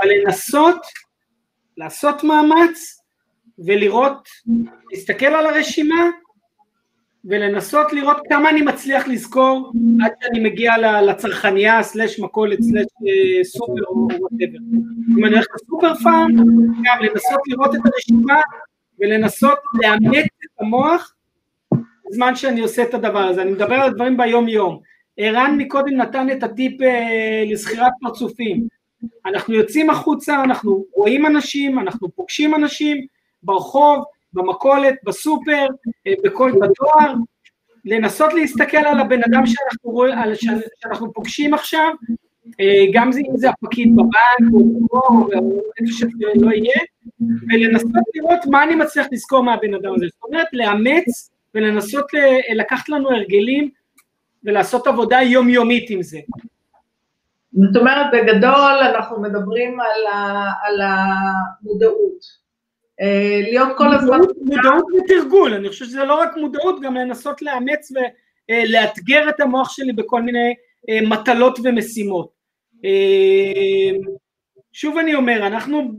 [0.00, 0.76] אבל לנסות,
[1.76, 2.99] לעשות מאמץ,
[3.66, 4.28] ולראות,
[4.92, 6.10] להסתכל על הרשימה
[7.24, 9.72] ולנסות לראות כמה אני מצליח לזכור
[10.04, 14.58] עד שאני מגיע לצרכנייה, slash מכולת, slash אה, סופר או whatever.
[15.18, 16.28] אם אני הולך לסופר פארם,
[16.84, 18.40] גם לנסות לראות את הרשימה
[18.98, 21.14] ולנסות לאמץ את המוח
[22.10, 23.42] בזמן שאני עושה את הדבר הזה.
[23.42, 24.80] אני מדבר על דברים ביום יום.
[25.16, 28.68] ערן מקודם נתן את הטיפ אה, לזכירת פרצופים.
[29.26, 33.06] אנחנו יוצאים החוצה, אנחנו רואים אנשים, אנחנו פוגשים אנשים,
[33.42, 35.66] ברחוב, במכולת, בסופר,
[36.06, 37.14] אה, בכל, בדואר,
[37.84, 40.32] לנסות להסתכל על הבן אדם שאנחנו, רואים, על,
[40.80, 41.90] שאנחנו פוגשים עכשיו,
[42.60, 44.52] אה, גם אם זה הפקיד בבנק
[44.92, 45.28] או
[45.80, 46.80] איפה שזה לא יהיה,
[47.20, 50.06] ולנסות לראות מה אני מצליח לזכור מהבן אדם הזה.
[50.12, 52.06] זאת אומרת, לאמץ ולנסות
[52.54, 53.70] לקחת לנו הרגלים
[54.44, 56.18] ולעשות עבודה יומיומית עם זה.
[57.52, 62.40] זאת אומרת, בגדול אנחנו מדברים על, ה, על המודעות.
[63.00, 64.18] אה, להיות כל הזמן...
[64.42, 67.92] מודעות ותרגול, אני חושב שזה לא רק מודעות, גם לנסות לאמץ
[68.50, 70.54] ולאתגר את המוח שלי בכל מיני
[70.88, 72.30] אה, מטלות ומשימות.
[72.84, 73.98] אה,
[74.72, 75.92] שוב אני אומר, אנחנו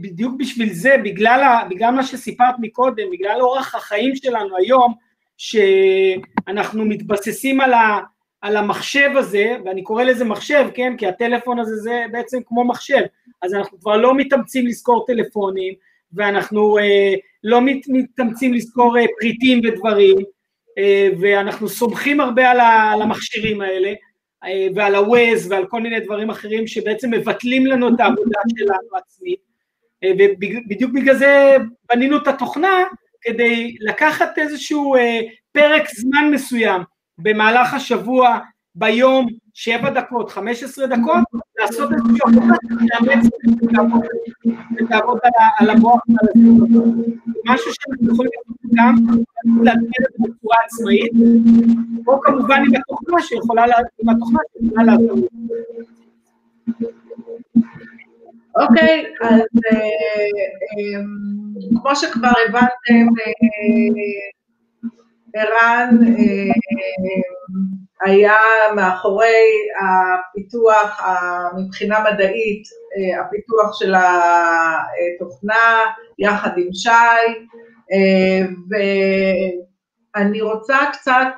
[0.00, 4.94] בדיוק בשביל זה, בגלל, בגלל מה שסיפרת מקודם, בגלל אורח החיים שלנו היום,
[5.36, 8.00] שאנחנו מתבססים על, ה,
[8.40, 10.96] על המחשב הזה, ואני קורא לזה מחשב, כן?
[10.96, 13.02] כי הטלפון הזה זה בעצם כמו מחשב,
[13.42, 15.74] אז אנחנו כבר לא מתאמצים לזכור טלפונים,
[16.16, 20.16] ואנחנו אה, לא מת, מתאמצים לזכור אה, פריטים ודברים,
[20.78, 23.92] אה, ואנחנו סומכים הרבה על, ה, על המכשירים האלה,
[24.44, 29.40] אה, ועל ה-Waze ועל כל מיני דברים אחרים שבעצם מבטלים לנו את העבודה שלנו עצמית,
[30.04, 31.56] אה, ובדיוק בגלל זה
[31.88, 32.84] בנינו את התוכנה,
[33.20, 35.20] כדי לקחת איזשהו אה,
[35.52, 36.82] פרק זמן מסוים
[37.18, 38.38] במהלך השבוע,
[38.74, 41.24] ביום, שבע דקות, חמש עשרה דקות,
[41.58, 43.26] לעשות איזושהי עבודה שתאמץ
[44.76, 45.18] ותעבוד
[45.58, 46.88] על המוח ועל הסביבות.
[47.46, 48.30] משהו שאנחנו יכולים
[48.74, 48.94] גם
[49.62, 51.12] להגדיר את זה עצמאית,
[52.06, 53.64] או כמובן עם התוכנה שיכולה,
[54.86, 55.28] לעזור.
[58.56, 59.78] אוקיי, אז אה,
[60.78, 63.40] אמ, כמו שכבר הבנתם, אה,
[65.34, 65.98] ערן
[68.04, 68.36] היה
[68.76, 69.46] מאחורי
[69.80, 71.00] הפיתוח
[71.58, 72.62] מבחינה מדעית,
[73.20, 75.80] הפיתוח של התוכנה
[76.18, 76.90] יחד עם שי,
[80.16, 81.32] ואני רוצה קצת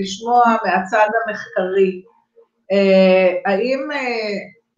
[0.00, 2.02] לשמוע מהצד המחקרי.
[3.46, 3.88] האם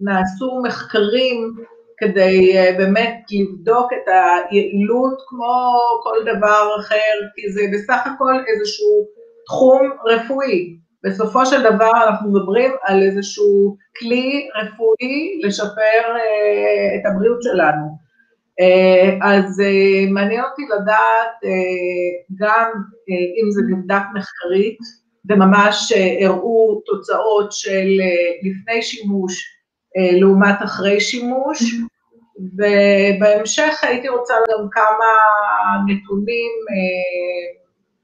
[0.00, 1.54] נעשו מחקרים
[1.98, 4.08] כדי באמת לבדוק את
[4.50, 9.06] היעילות כמו כל דבר אחר, כי זה בסך הכל איזשהו
[9.46, 10.83] תחום רפואי.
[11.04, 18.04] בסופו של דבר אנחנו מדברים על איזשהו כלי רפואי לשפר uh, את הבריאות שלנו.
[18.60, 24.78] Uh, אז uh, מעניין אותי לדעת uh, גם uh, אם זה נבדק מחקרית,
[25.30, 29.42] וממש uh, הראו תוצאות של uh, לפני שימוש
[29.98, 31.62] uh, לעומת אחרי שימוש,
[32.56, 35.10] ובהמשך הייתי רוצה גם כמה
[35.86, 36.50] נתונים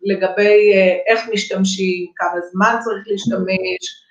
[0.02, 4.04] לגבי אה, איך משתמשים, כמה זמן צריך להשתמש,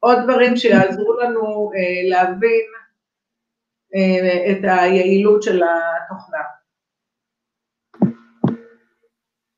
[0.00, 2.66] ועוד דברים שיעזרו לנו אה, להבין
[3.94, 6.38] אה, את היעילות של התוכנה.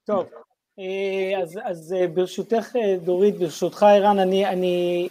[0.04, 0.26] טוב,
[1.42, 5.08] אז, אז ברשותך דורית, ברשותך ערן, אני,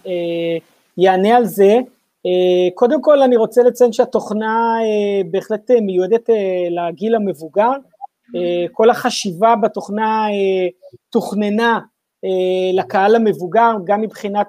[1.08, 1.74] אענה על זה.
[2.76, 4.78] קודם כל אני רוצה לציין שהתוכנה
[5.32, 6.30] בהחלט מיועדת
[6.70, 8.01] לגיל המבוגר, אה,
[8.72, 10.68] כל החשיבה בתוכנה אה,
[11.10, 11.80] תוכננה
[12.26, 14.48] אה, לקהל המבוגר, גם מבחינת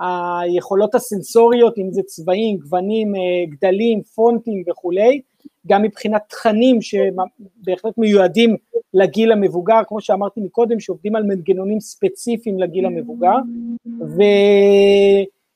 [0.00, 3.12] היכולות הסנסוריות, אם זה צבעים, גוונים,
[3.48, 5.20] גדלים, פונטים וכולי,
[5.66, 8.56] גם מבחינת תכנים שבהחלט מיועדים
[8.94, 13.36] לגיל המבוגר, כמו שאמרתי מקודם, שעובדים על מנגנונים ספציפיים לגיל המבוגר,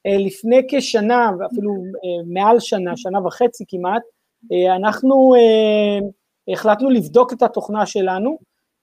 [0.04, 1.74] ולפני כשנה, אפילו
[2.26, 4.02] מעל שנה, שנה וחצי כמעט,
[4.76, 5.34] אנחנו
[6.52, 8.38] החלטנו לבדוק את התוכנה שלנו,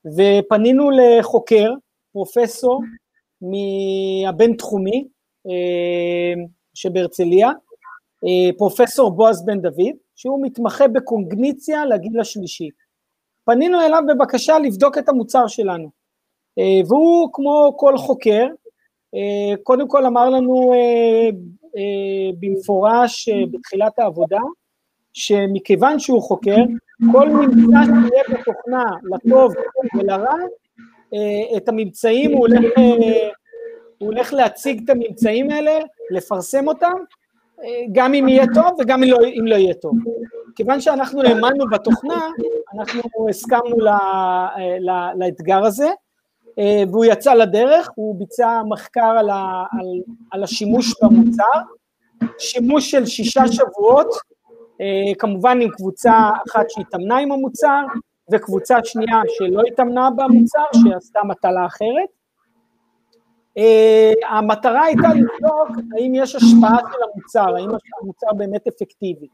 [0.06, 1.71] ופנינו לחוקר,
[2.13, 2.82] פרופסור
[3.41, 5.08] מהבינתחומי
[5.47, 7.47] אה, שבהרצליה,
[8.23, 12.69] אה, פרופסור בועז בן דוד, שהוא מתמחה בקוגניציה לגיל השלישי.
[13.45, 15.89] פנינו אליו בבקשה לבדוק את המוצר שלנו,
[16.60, 18.47] אה, והוא כמו כל חוקר,
[19.63, 20.73] קודם כל אמר לנו
[22.39, 24.39] במפורש בתחילת העבודה,
[25.13, 26.56] שמכיוון שהוא חוקר,
[27.12, 29.53] כל ממצא שיהיה בתוכנה, לטוב
[29.97, 30.36] ולרע,
[31.13, 33.29] אה, את הממצאים, הוא הולך, אה,
[33.97, 35.79] הוא הולך להציג את הממצאים האלה,
[36.12, 36.93] לפרסם אותם,
[37.63, 39.95] אה, גם אם יהיה טוב וגם אם לא, אם לא יהיה טוב.
[40.55, 42.27] כיוון שאנחנו האמנו בתוכנה,
[42.73, 43.97] אנחנו הסכמנו לה,
[44.79, 45.89] לה, לאתגר הזה,
[46.91, 49.86] והוא יצא לדרך, הוא ביצע מחקר על, ה, על,
[50.31, 51.60] על השימוש במוצר,
[52.38, 54.08] שימוש של שישה שבועות,
[55.19, 57.81] כמובן עם קבוצה אחת שהתאמנה עם המוצר,
[58.31, 62.09] וקבוצה שנייה שלא התאמנה במוצר, שעשתה מטלה אחרת.
[63.59, 67.69] Uh, המטרה הייתה לבדוק האם יש השפעה של המוצר, האם
[68.01, 69.27] המוצר באמת אפקטיבי.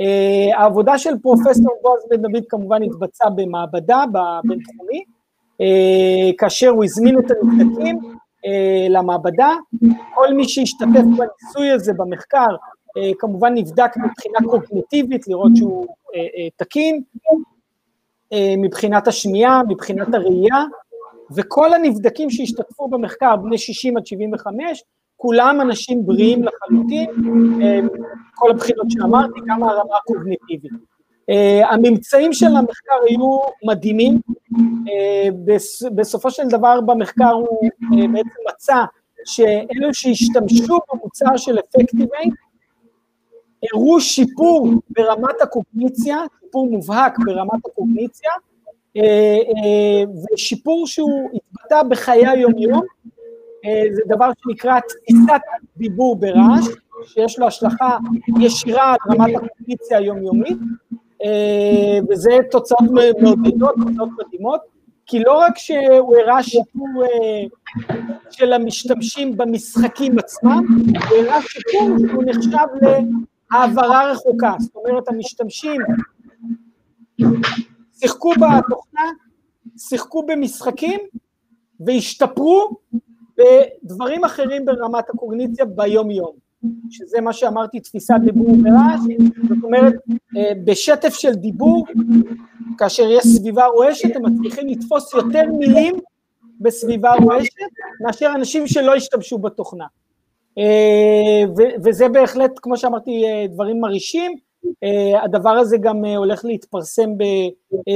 [0.00, 5.04] Uh, העבודה של פרופסור בועז בן דוד כמובן התבצעה במעבדה בבינתחומי,
[5.62, 9.50] uh, כאשר הוא הזמין את הנבדקים uh, למעבדה,
[10.14, 12.83] כל מי שהשתתף בניסוי הזה במחקר אה,
[13.18, 17.02] כמובן נבדק מבחינה קוגניטיבית, לראות שהוא אה, אה, תקין,
[18.58, 20.64] מבחינת השמיעה, מבחינת הראייה,
[21.36, 24.82] וכל הנבדקים שהשתתפו במחקר, בני 60 עד 75,
[25.16, 27.10] כולם אנשים בריאים לחלוטין,
[28.34, 30.72] כל הבחינות שאמרתי, גם הרמה הקוגניטיבית.
[31.70, 34.20] הממצאים של המחקר היו מדהימים,
[35.94, 38.84] בסופו של דבר במחקר הוא בעצם מצא
[39.24, 42.34] שאלו שהשתמשו במוצר של אפקטיבייט,
[43.72, 48.30] הראו שיפור ברמת הקוגניציה, שיפור מובהק ברמת הקוגניציה,
[48.96, 52.82] אה, אה, ושיפור שהוא התבטא בחיי היום-יום,
[53.64, 55.40] אה, זה דבר שנקרא תפיסת
[55.76, 56.66] דיבור ברעש,
[57.06, 57.96] שיש לו השלכה
[58.40, 60.58] ישירה על רמת הקוגניציה היומיומית,
[62.10, 64.60] וזה תוצאות מעודדות, תוצאות מדהימות,
[65.06, 66.86] כי לא רק שהוא הראה שיפור
[68.30, 70.64] של המשתמשים במשחקים עצמם,
[71.10, 72.66] הוא הראה שיפור שהוא נחשב
[73.54, 75.80] העברה רחוקה, זאת אומרת המשתמשים
[77.98, 79.02] שיחקו בתוכנה,
[79.78, 81.00] שיחקו במשחקים
[81.80, 82.76] והשתפרו
[83.36, 86.32] בדברים אחרים ברמת הקוגניציה ביום-יום,
[86.90, 89.00] שזה מה שאמרתי, תפיסת דיבור ורעש,
[89.48, 89.94] זאת אומרת,
[90.36, 91.86] אה, בשטף של דיבור,
[92.78, 95.94] כאשר יש סביבה רועשת, הם מצליחים לתפוס יותר מילים
[96.60, 97.50] בסביבה רועשת,
[98.00, 99.86] מאשר אנשים שלא השתמשו בתוכנה.
[100.58, 104.32] אה, וזה בהחלט, כמו שאמרתי, אה, דברים מרעישים.
[105.22, 107.10] הדבר הזה גם הולך להתפרסם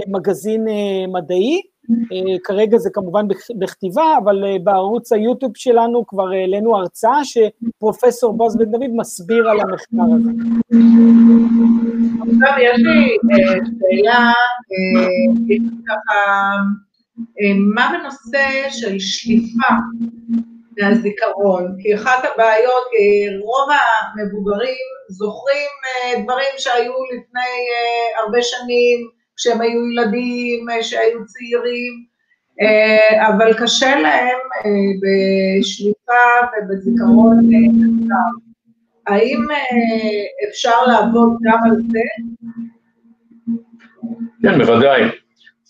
[0.08, 0.66] במגזין
[1.12, 1.60] מדעי.
[1.90, 3.26] אה, כרגע זה כמובן
[3.58, 9.60] בכתיבה, אבל אה, בערוץ היוטיוב שלנו כבר העלינו הרצאה שפרופסור בועז בן דוד מסביר על
[9.60, 10.30] המחקר הזה.
[12.18, 14.32] עכשיו יש לי אה, שאלה,
[15.86, 16.52] ככה,
[17.74, 19.74] מה בנושא של שליפה
[20.78, 21.76] מהזיכרון?
[21.82, 22.86] כי אחת הבעיות,
[23.42, 25.70] רוב המבוגרים זוכרים
[26.24, 27.54] דברים שהיו לפני
[28.18, 32.08] הרבה שנים, כשהם היו ילדים, שהיו צעירים,
[32.60, 34.70] אה, אבל קשה להם אה,
[35.02, 38.14] בשליפה ובזיכרון קצר.
[38.14, 39.46] אה, האם
[40.48, 42.00] אפשר לעבוד גם על זה?
[44.42, 45.02] כן, בוודאי.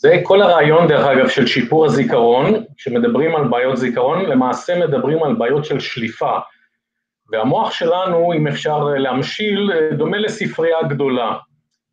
[0.00, 5.34] זה כל הרעיון, דרך אגב, של שיפור הזיכרון, כשמדברים על בעיות זיכרון, למעשה מדברים על
[5.34, 6.38] בעיות של שליפה.
[7.32, 11.36] והמוח שלנו, אם אפשר להמשיל, דומה לספרייה גדולה.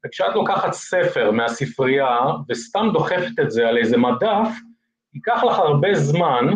[0.05, 4.49] וכשאת לוקחת ספר מהספרייה וסתם דוחפת את זה על איזה מדף,
[5.13, 6.53] ייקח לך הרבה זמן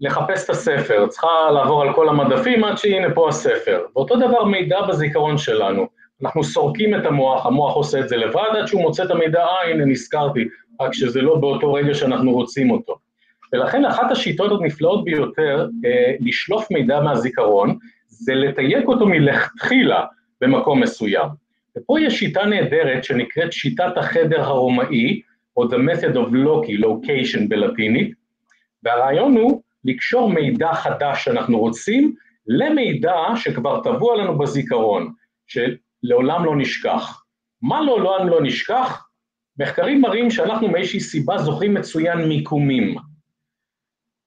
[0.00, 3.82] לחפש את הספר, צריכה לעבור על כל המדפים עד שהנה פה הספר.
[3.96, 5.86] ואותו דבר מידע בזיכרון שלנו.
[6.24, 9.70] אנחנו סורקים את המוח, המוח עושה את זה לבד עד שהוא מוצא את המידע, אה
[9.70, 10.44] הנה נזכרתי,
[10.80, 12.96] רק שזה לא באותו רגע שאנחנו רוצים אותו.
[13.52, 20.04] ולכן אחת השיטות הנפלאות ביותר אה, לשלוף מידע מהזיכרון, זה לתייק אותו מלכתחילה
[20.40, 21.28] במקום מסוים.
[21.78, 25.20] ופה יש שיטה נהדרת שנקראת שיטת החדר הרומאי,
[25.56, 28.12] או The Method of Loki, Location בלטינית,
[28.82, 32.14] והרעיון הוא לקשור מידע חדש שאנחנו רוצים
[32.46, 35.12] למידע שכבר טבוע לנו בזיכרון,
[36.06, 37.24] שלעולם לא נשכח.
[37.62, 39.06] מה לעולם לא נשכח?
[39.58, 42.96] מחקרים מראים שאנחנו מאיזושהי סיבה זוכרים מצוין מיקומים.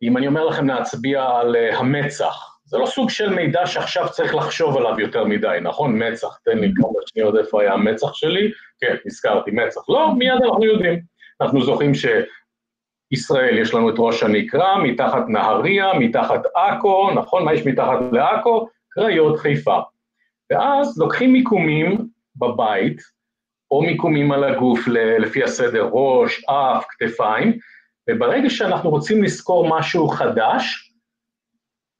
[0.04, 4.36] אם אני אומר לכם להצביע על uh, המצח, זה לא סוג של מידע שעכשיו צריך
[4.36, 6.04] לחשוב עליו יותר מדי, נכון?
[6.04, 9.82] מצח, תן לי כמה שניות איפה היה המצח שלי, כן, נזכרתי, מצח.
[9.90, 11.00] לא, מיד אנחנו יודעים.
[11.42, 17.46] אנחנו זוכרים שישראל, יש לנו את ראש הנקרה, מתחת נהריה, מתחת עכו, נכון?
[17.46, 18.68] מה יש מתחת לעכו?
[18.90, 19.80] קריות חיפה.
[20.52, 23.02] ואז לוקחים מיקומים בבית,
[23.72, 24.88] או מיקומים על הגוף
[25.20, 27.58] לפי הסדר ראש, אף, כתפיים,
[28.10, 30.94] וברגע שאנחנו רוצים לזכור משהו חדש,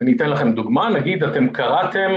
[0.02, 2.12] אני אתן לכם דוגמה, נגיד אתם קראתם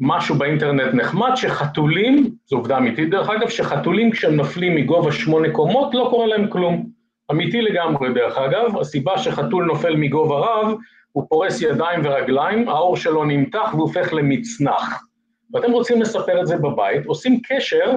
[0.00, 5.94] משהו באינטרנט נחמד, שחתולים, זו עובדה אמיתית דרך אגב, שחתולים כשהם נופלים מגובה שמונה קומות
[5.94, 6.90] לא קורה להם כלום.
[7.30, 10.78] אמיתי לגמרי דרך אגב, הסיבה שחתול נופל מגובה רב,
[11.12, 15.09] הוא פורס ידיים ורגליים, העור שלו נמתח והוא הופך למצנח.
[15.54, 17.96] ואתם רוצים לספר את זה בבית, עושים קשר,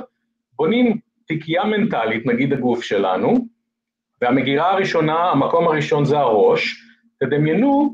[0.56, 3.34] בונים תיקייה מנטלית, נגיד הגוף שלנו,
[4.22, 6.84] והמגירה הראשונה, המקום הראשון זה הראש,
[7.20, 7.94] תדמיינו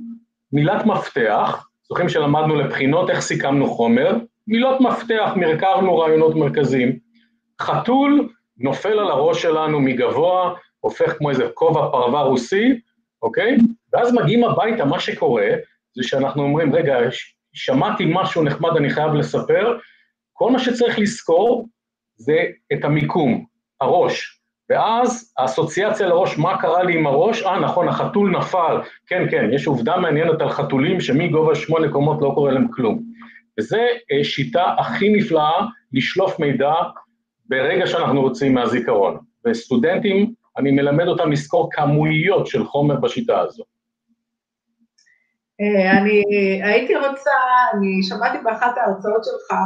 [0.53, 4.17] מילת מפתח, זוכרים שלמדנו לבחינות איך סיכמנו חומר,
[4.47, 6.99] מילות מפתח, מרכרנו רעיונות מרכזיים.
[7.61, 12.79] חתול נופל על הראש שלנו מגבוה, הופך כמו איזה כובע פרווה רוסי,
[13.21, 13.57] אוקיי?
[13.93, 15.47] ואז מגיעים הביתה, מה שקורה
[15.95, 16.97] זה שאנחנו אומרים, רגע,
[17.53, 19.77] שמעתי משהו נחמד, אני חייב לספר,
[20.33, 21.67] כל מה שצריך לזכור
[22.15, 23.45] זה את המיקום,
[23.81, 27.43] הראש, ואז האסוציאציה לראש, מה קרה לי עם הראש?
[27.43, 28.77] אה, נכון, החתול נפל.
[29.07, 33.03] כן, כן, יש עובדה מעניינת על חתולים שמגובה שמונה קומות לא קורה להם כלום.
[33.59, 33.77] וזו
[34.11, 36.73] אה, שיטה הכי נפלאה לשלוף מידע
[37.45, 39.17] ברגע שאנחנו רוצים מהזיכרון.
[39.47, 43.63] וסטודנטים, אני מלמד אותם לזכור כמויות של חומר בשיטה הזו.
[45.61, 46.23] אה, אני
[46.63, 47.31] הייתי רוצה,
[47.73, 49.57] אני שמעתי באחת ההרצאות שלך,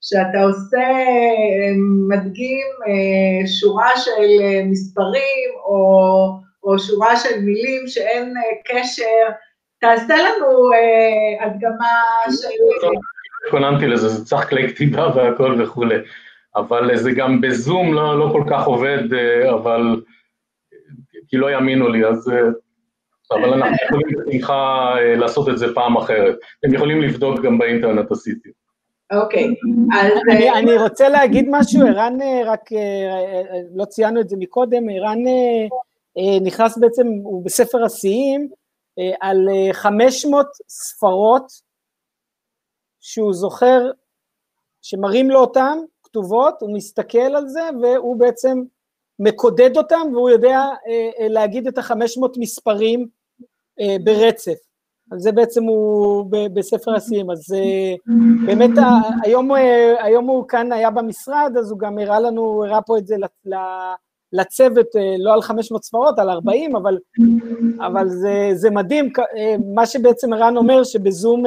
[0.00, 0.78] שאתה עושה,
[2.08, 9.34] מדגים אה, שורה של אה, מספרים או, או שורה של מילים שאין אה, קשר,
[9.80, 10.70] תעשה לנו
[11.40, 12.48] הדגמה של...
[13.46, 15.96] התכוננתי לזה, זה צריך כלי כתיבה והכל וכולי,
[16.56, 19.14] אבל זה גם בזום לא, לא כל כך עובד,
[19.50, 20.02] אבל
[21.28, 22.30] כי לא יאמינו לי, אז...
[23.32, 26.34] אבל אנחנו יכולים בשמחה לעשות את זה פעם אחרת.
[26.60, 28.50] אתם יכולים לבדוק גם באינטרנט עשיתי.
[29.12, 29.46] אוקיי,
[30.00, 30.12] אז...
[30.30, 35.26] אני, אני רוצה להגיד משהו, ערן, אה, רק אה, לא ציינו את זה מקודם, ערן
[35.26, 38.48] אה, נכנס בעצם, הוא בספר השיאים,
[39.20, 39.36] על
[39.72, 41.52] 500 ספרות
[43.00, 43.90] שהוא זוכר,
[44.82, 48.62] שמראים לו אותן, כתובות, הוא מסתכל על זה והוא בעצם
[49.18, 50.60] מקודד אותם והוא יודע
[51.28, 53.06] להגיד את ה-500 מספרים
[54.04, 54.56] ברצף.
[55.16, 57.30] זה בעצם הוא בספר השיאים.
[57.30, 57.54] אז
[58.46, 58.70] באמת
[59.22, 59.50] היום,
[59.98, 63.16] היום הוא כאן היה במשרד, אז הוא גם הראה לנו, הראה פה את זה
[64.32, 64.86] לצוות,
[65.18, 66.98] לא על 500 ספרות, על 40, אבל,
[67.86, 69.12] אבל זה, זה מדהים,
[69.74, 71.44] מה שבעצם ערן אומר, שבזום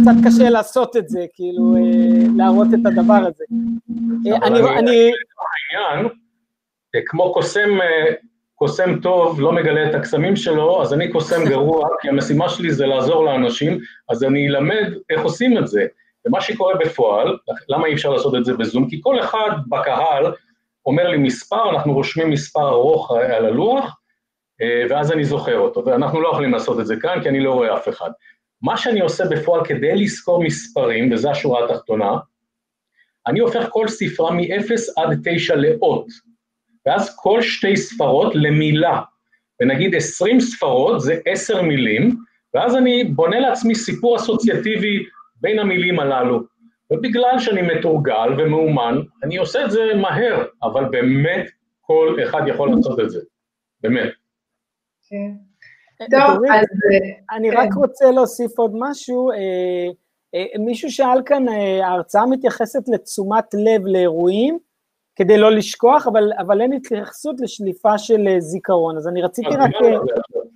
[0.00, 1.74] קצת קשה לעשות את זה, כאילו,
[2.36, 3.44] להראות את הדבר הזה.
[4.42, 4.60] אני...
[4.78, 5.10] אני...
[7.06, 7.68] כמו קוסם
[8.58, 12.86] קוסם טוב לא מגלה את הקסמים שלו, אז אני קוסם גרוע, כי המשימה שלי זה
[12.86, 13.78] לעזור לאנשים,
[14.08, 15.86] אז אני אלמד איך עושים את זה.
[16.26, 17.38] ומה שקורה בפועל,
[17.68, 18.90] למה אי אפשר לעשות את זה בזום?
[18.90, 20.32] כי כל אחד בקהל
[20.86, 24.00] אומר לי מספר, אנחנו רושמים מספר ארוך על הלוח,
[24.62, 27.52] אה, ואז אני זוכר אותו, ואנחנו לא יכולים לעשות את זה כאן, כי אני לא
[27.54, 28.10] רואה אף אחד.
[28.62, 32.16] מה שאני עושה בפועל כדי לזכור מספרים, וזו השורה התחתונה,
[33.26, 36.06] אני הופך כל ספרה מ-0 עד 9 לאות.
[36.86, 39.00] ואז כל שתי ספרות למילה,
[39.60, 42.16] ונגיד עשרים ספרות זה עשר מילים,
[42.54, 45.04] ואז אני בונה לעצמי סיפור אסוציאטיבי
[45.40, 46.40] בין המילים הללו.
[46.90, 51.46] ובגלל שאני מתורגל ומאומן, אני עושה את זה מהר, אבל באמת
[51.80, 53.20] כל אחד יכול לעשות את זה,
[53.80, 54.10] באמת.
[55.08, 55.32] כן.
[56.10, 56.66] טוב, אז...
[57.36, 57.78] אני רק כן.
[57.78, 59.30] רוצה להוסיף עוד משהו.
[59.30, 59.36] אה,
[60.34, 64.58] אה, מישהו שאל כאן, אה, ההרצאה מתייחסת לתשומת לב לאירועים,
[65.18, 68.96] כדי לא לשכוח, אבל, אבל אין התייחסות לשליפה של אה, זיכרון.
[68.96, 69.98] אז אני רציתי רק, אה,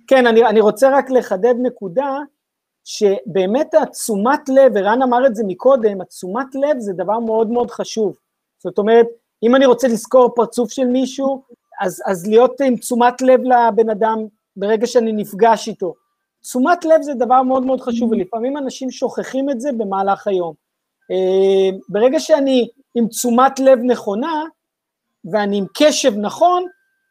[0.07, 2.19] כן, אני, אני רוצה רק לחדד נקודה,
[2.83, 8.17] שבאמת התשומת לב, ערן אמר את זה מקודם, התשומת לב זה דבר מאוד מאוד חשוב.
[8.59, 9.07] זאת אומרת,
[9.43, 11.43] אם אני רוצה לזכור פרצוף של מישהו,
[11.81, 15.93] אז, אז להיות עם תשומת לב לבן אדם ברגע שאני נפגש איתו.
[16.41, 20.53] תשומת לב זה דבר מאוד מאוד חשוב, ולפעמים אנשים שוכחים את זה במהלך היום.
[21.11, 24.43] אה, ברגע שאני עם תשומת לב נכונה,
[25.31, 26.65] ואני עם קשב נכון,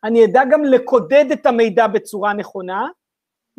[0.04, 2.88] אני אדע גם לקודד את המידע בצורה נכונה,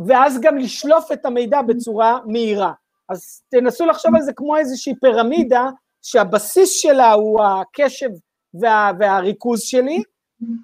[0.07, 2.71] ואז גם לשלוף את המידע בצורה מהירה.
[3.09, 5.69] אז תנסו לחשוב על זה כמו איזושהי פירמידה,
[6.01, 8.09] שהבסיס שלה הוא הקשב
[8.61, 10.03] וה, והריכוז שלי.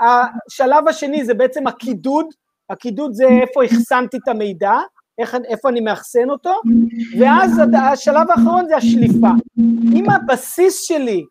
[0.01, 2.25] השלב השני זה בעצם הקידוד,
[2.69, 4.73] הקידוד זה איפה אחסנתי את המידע,
[5.17, 6.53] איך, איפה אני מאחסן אותו,
[7.19, 9.27] ואז השלב האחרון זה השליפה.
[9.95, 11.23] אם הבסיס שלי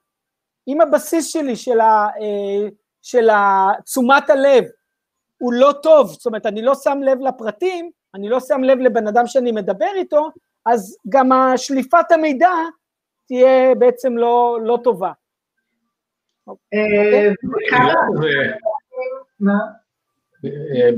[0.69, 2.69] אם הבסיס שלי של, ה, אה,
[3.03, 3.29] של
[3.85, 4.64] תשומת הלב
[5.39, 9.07] הוא לא טוב, זאת אומרת, אני לא שם לב לפרטים, אני לא שם לב לבן
[9.07, 10.29] אדם שאני מדבר איתו,
[10.66, 12.53] אז גם השליפת המידע
[13.27, 15.12] תהיה בעצם לא, לא טובה.
[16.75, 17.31] אה,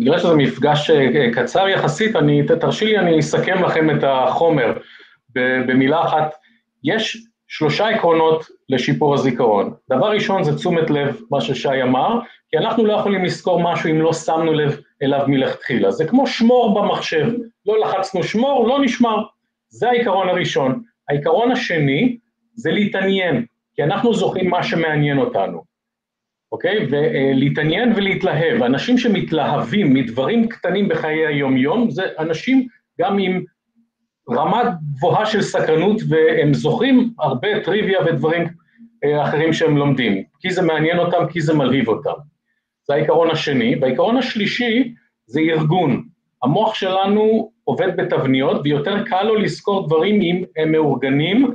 [0.01, 4.79] בגלל שזה מפגש אה, קצר יחסית, אני, תרשי לי, אני אסכם לכם את החומר
[5.67, 6.35] במילה אחת.
[6.85, 9.75] יש שלושה עקרונות לשיפור הזיכרון.
[9.91, 12.19] דבר ראשון זה תשומת לב, מה ששי אמר,
[12.51, 15.91] כי אנחנו לא יכולים לזכור משהו אם לא שמנו לב אליו מלכתחילה.
[15.91, 17.27] זה כמו שמור במחשב,
[17.67, 19.23] לא לחצנו שמור, לא נשמר.
[19.69, 20.83] זה העיקרון הראשון.
[21.09, 22.17] העיקרון השני
[22.55, 23.45] זה להתעניין,
[23.75, 25.63] כי אנחנו זוכרים מה שמעניין אותנו,
[26.53, 26.87] אוקיי?
[26.91, 28.63] ולהתעניין ולהתלהב.
[28.63, 32.67] אנשים שמתלהבים מדברים קטנים בחיי היום-יום, זה אנשים
[33.01, 33.45] גם עם
[34.31, 34.63] רמה
[34.97, 38.47] גבוהה של סקרנות, והם זוכרים הרבה טריוויה ודברים
[39.05, 42.13] אה, אחרים שהם לומדים, כי זה מעניין אותם, כי זה מלהיב אותם.
[42.87, 43.77] זה העיקרון השני.
[43.81, 44.95] והעיקרון השלישי
[45.27, 46.05] זה ארגון.
[46.43, 51.51] המוח שלנו עובד בתבניות, ויותר קל לו לזכור דברים אם הם מאורגנים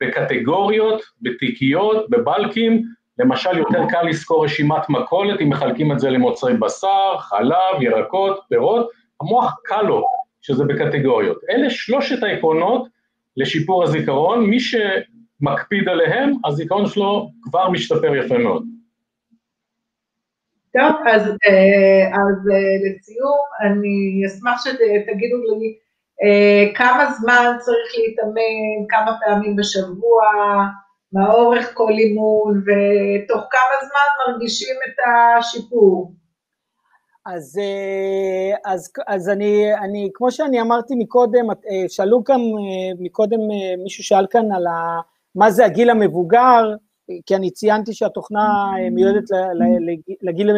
[0.00, 2.82] בקטגוריות, בתיקיות, בבלקים,
[3.18, 8.88] למשל יותר קל לזכור רשימת מכולת אם מחלקים את זה למוצרי בשר, חלב, ירקות, פירות,
[9.20, 10.06] המוח קל לו
[10.40, 11.38] שזה בקטגוריות.
[11.50, 12.88] אלה שלושת העקרונות
[13.36, 18.64] לשיפור הזיכרון, מי שמקפיד עליהם, הזיכרון שלו כבר משתפר יפה מאוד.
[20.72, 25.76] טוב, אז, אה, אז אה, לסיום, אני אשמח שתגידו לי
[26.22, 30.22] אה, כמה זמן צריך להתאמן, כמה פעמים בשבוע,
[31.12, 34.96] מה אורך כל אימון, ותוך כמה זמן מרגישים את
[35.38, 36.12] השיפור.
[37.26, 43.38] אז, אה, אז, אז אני, אני, כמו שאני אמרתי מקודם, אה, שאלו כאן אה, מקודם,
[43.82, 45.00] מישהו שאל כאן על ה,
[45.34, 46.74] מה זה הגיל המבוגר,
[47.26, 49.24] כי אני ציינתי שהתוכנה מיועדת
[50.22, 50.50] לגיל,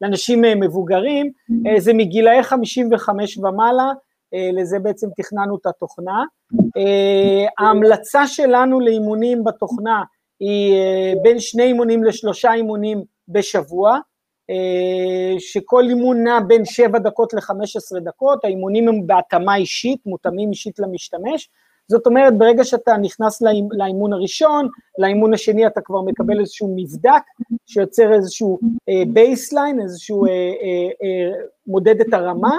[0.00, 1.30] לאנשים מבוגרים,
[1.78, 3.92] זה מגילאי 55 ומעלה,
[4.52, 6.24] לזה בעצם תכננו את התוכנה.
[7.58, 10.02] ההמלצה שלנו לאימונים בתוכנה
[10.40, 10.74] היא
[11.22, 13.98] בין שני אימונים לשלושה אימונים בשבוע,
[15.38, 21.48] שכל אימון נע בין 7 דקות ל-15 דקות, האימונים הם בהתאמה אישית, מותאמים אישית למשתמש,
[21.88, 23.42] זאת אומרת, ברגע שאתה נכנס
[23.72, 27.22] לאימון הראשון, לאימון השני אתה כבר מקבל איזשהו מבדק
[27.66, 28.58] שיוצר איזשהו
[29.08, 30.24] baseline, איזשהו
[31.66, 32.58] מודד את הרמה,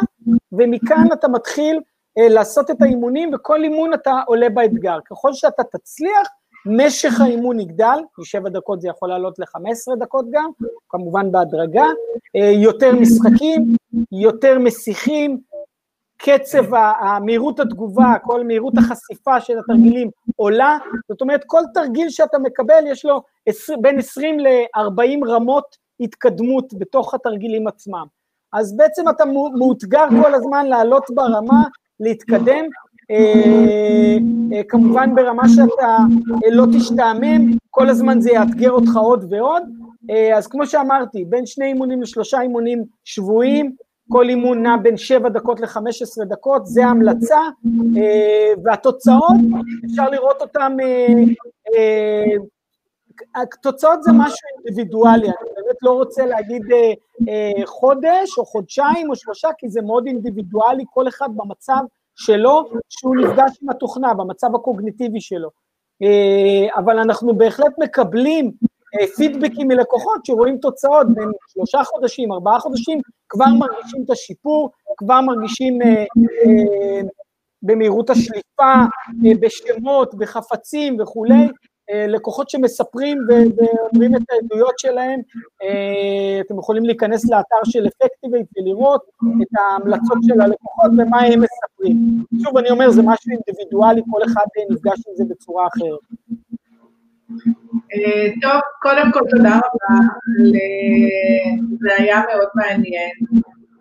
[0.52, 1.80] ומכאן אתה מתחיל
[2.18, 4.98] לעשות את האימונים, וכל אימון אתה עולה באתגר.
[5.10, 6.28] ככל שאתה תצליח,
[6.66, 10.50] משך האימון יגדל, משבע דקות זה יכול לעלות ל-15 דקות גם,
[10.90, 11.86] כמובן בהדרגה,
[12.36, 13.76] אה, יותר משחקים,
[14.12, 15.42] יותר מסיחים,
[16.18, 16.64] קצב
[17.26, 20.78] מהירות התגובה, כל מהירות החשיפה של התרגילים עולה,
[21.10, 23.22] זאת אומרת כל תרגיל שאתה מקבל יש לו
[23.82, 28.06] בין 20 ל-40 רמות התקדמות בתוך התרגילים עצמם.
[28.54, 29.24] אז בעצם אתה
[29.58, 31.64] מאותגר כל הזמן לעלות ברמה,
[32.00, 32.66] להתקדם,
[34.68, 35.98] כמובן ברמה שאתה
[36.46, 39.64] אה, לא תשתעמם, כל הזמן זה יאתגר אותך עוד ועוד.
[40.36, 43.76] אז כמו שאמרתי, בין שני אימונים לשלושה אימונים שבועיים,
[44.10, 47.40] כל אימון נע בין 7 דקות ל-15 דקות, זה ההמלצה,
[48.64, 49.36] והתוצאות,
[49.86, 50.78] אפשר לראות אותן,
[53.36, 56.62] התוצאות זה משהו אינדיבידואלי, אני באמת לא רוצה להגיד
[57.66, 61.82] חודש או חודשיים או שלושה, כי זה מאוד אינדיבידואלי, כל אחד במצב
[62.16, 65.50] שלו, שהוא נפגש עם התוכנה, במצב הקוגניטיבי שלו.
[66.04, 68.52] אה, אבל אנחנו בהחלט מקבלים
[69.00, 75.22] אה, פידבקים מלקוחות שרואים תוצאות בין שלושה חודשים, ארבעה חודשים, כבר מרגישים את השיפור, כבר
[75.22, 76.04] מרגישים אה,
[77.64, 78.74] במהירות השליפה,
[79.40, 81.48] בשמות, בחפצים וכולי,
[82.08, 85.20] לקוחות שמספרים ואומרים את העדויות שלהם,
[85.64, 89.02] אה, אתם יכולים להיכנס לאתר של אפקטיבייט ולראות
[89.42, 92.26] את ההמלצות של הלקוחות ומה הם מספרים.
[92.44, 96.00] שוב, אני אומר, זה משהו אינדיבידואלי, כל אחד נפגש עם זה בצורה אחרת.
[97.94, 99.96] אה, טוב, קודם כל תודה רבה,
[101.80, 103.12] זה היה מאוד מעניין.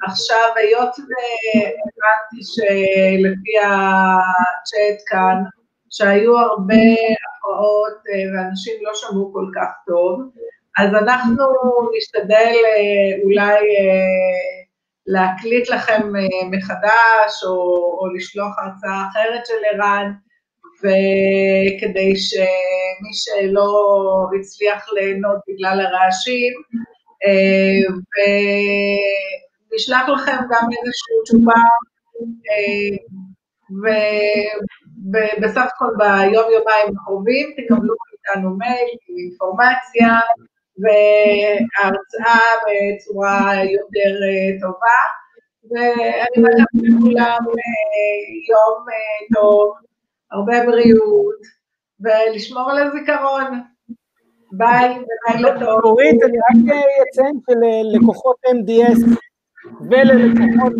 [0.02, 5.42] עכשיו, היות והבנתי שלפי הצ'אט כאן,
[5.90, 10.20] שהיו הרבה הפרעות אה, ואנשים לא שמעו כל כך טוב,
[10.78, 11.46] אז אנחנו
[11.96, 14.60] נשתדל אה, אולי אה,
[15.06, 16.12] להקליט לכם
[16.50, 17.52] מחדש או,
[18.00, 20.12] או לשלוח הרצאה אחרת של ערן,
[20.78, 26.52] וכדי שמי שלא הצליח ליהנות בגלל הרעשים,
[29.72, 31.60] ונשלח לכם גם איזושהי תשובה
[35.08, 40.20] ובסך הכל ביום-יומיים הקרובים תקבלו איתנו מייל עם אינפורמציה
[40.82, 45.00] והרצאה בצורה יותר אה, טובה,
[45.70, 48.20] ואני מאחלת לכולם אה,
[48.50, 49.74] יום אה, טוב,
[50.32, 51.40] הרבה בריאות,
[52.00, 53.60] ולשמור על הזיכרון.
[54.52, 55.84] ביי, ולילה טוב.
[55.84, 59.00] אורית, אני רק אציין שללקוחות MDS
[59.90, 60.72] וללקוחות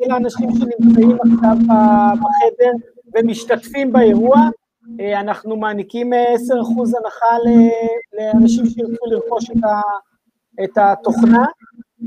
[0.00, 1.56] ולאנשים שנמצאים עכשיו
[2.20, 4.36] בחדר ומשתתפים באירוע,
[5.00, 7.36] אה, אנחנו מעניקים 10% אה, הנחה
[8.18, 9.50] לאנשים שירצו לרכוש
[10.64, 11.44] את התוכנה.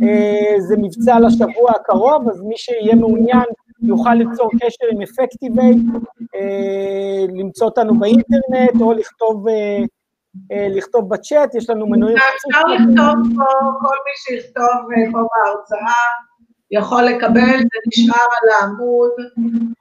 [0.04, 3.46] אה, זה מבצע לשבוע הקרוב, אז מי שיהיה מעוניין
[3.82, 5.78] יוכל ליצור קשר עם אפקטיבייט,
[7.38, 9.46] למצוא אותנו באינטרנט או לכתוב
[10.50, 12.18] לכתוב בצ'אט, יש לנו מנויים...
[12.18, 13.46] אפשר לכתוב פה,
[13.80, 16.02] כל מי שיכתוב פה בהרצאה
[16.72, 19.12] יכול לקבל, זה נשאר על העמוד,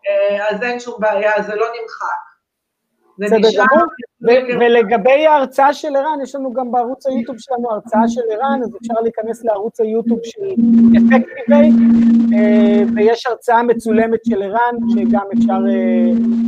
[0.08, 2.34] אה, אז אין שום בעיה, זה לא נמחק.
[3.28, 3.64] זה נשאר...
[4.60, 8.94] ולגבי ההרצאה של ערן, יש לנו גם בערוץ היוטיוב שלנו הרצאה של ערן, אז אפשר
[9.02, 10.46] להיכנס לערוץ היוטיוב של
[10.98, 11.74] אפקטיבייט,
[12.96, 15.58] ויש הרצאה מצולמת של ערן, שגם אפשר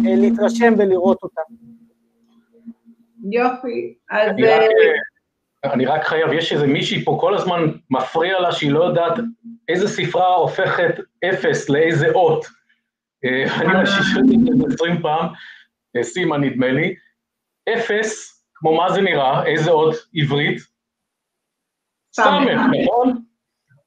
[0.04, 1.42] להתרשם ולראות אותה.
[3.30, 4.36] יופי, אז...
[5.72, 7.60] אני רק, אה, חייב, יש איזה מישהי פה כל הזמן
[7.90, 9.12] מפריע לה שהיא לא יודעת
[9.68, 10.94] איזה ספרה הופכת
[11.24, 12.46] אפס לאיזה אות.
[13.24, 15.26] אה, אני רואה שהיא שואלת 20 פעם,
[15.96, 16.94] אה, סימה נדמה לי,
[17.74, 20.58] אפס, כמו מה זה נראה, איזה אות עברית?
[22.12, 23.22] סמך, נכון?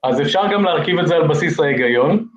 [0.04, 2.28] אז אפשר גם להרכיב את זה על בסיס ההיגיון.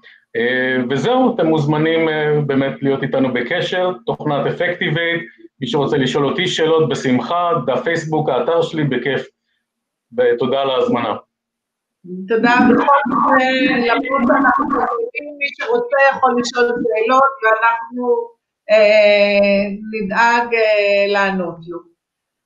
[0.90, 2.08] וזהו, אתם מוזמנים
[2.46, 5.22] באמת להיות איתנו בקשר, תוכנת אפקטיבייט,
[5.62, 9.26] מי שרוצה לשאול אותי שאלות, בשמחה, דף פייסבוק, האתר שלי, בכיף.
[10.18, 11.14] ותודה על ההזמנה.
[12.28, 18.28] תודה בכל מקרה, למרות אנחנו יכולים, מי שרוצה יכול לשאול שאלות, ואנחנו
[18.70, 21.91] אה, נדאג אה, לענות לו.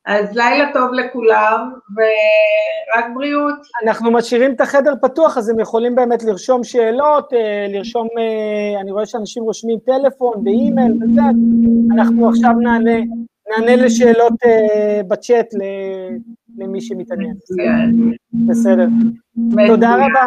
[0.07, 3.55] אז לילה טוב לכולם, ורק בריאות.
[3.85, 8.91] אנחנו משאירים את החדר פתוח, אז הם יכולים באמת לרשום שאלות, אה, לרשום, אה, אני
[8.91, 11.21] רואה שאנשים רושמים טלפון ואימייל וזה,
[11.95, 13.01] אנחנו עכשיו נענה,
[13.51, 15.47] נענה לשאלות אה, בצ'אט
[16.59, 17.35] למי שמתעניין.
[18.49, 18.87] בסדר.
[19.67, 20.25] תודה רבה.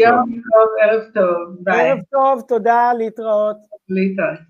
[0.00, 1.90] יום טוב, ערב טוב, ביי.
[1.90, 3.56] ערב טוב, תודה, להתראות.
[3.88, 4.49] להתראות.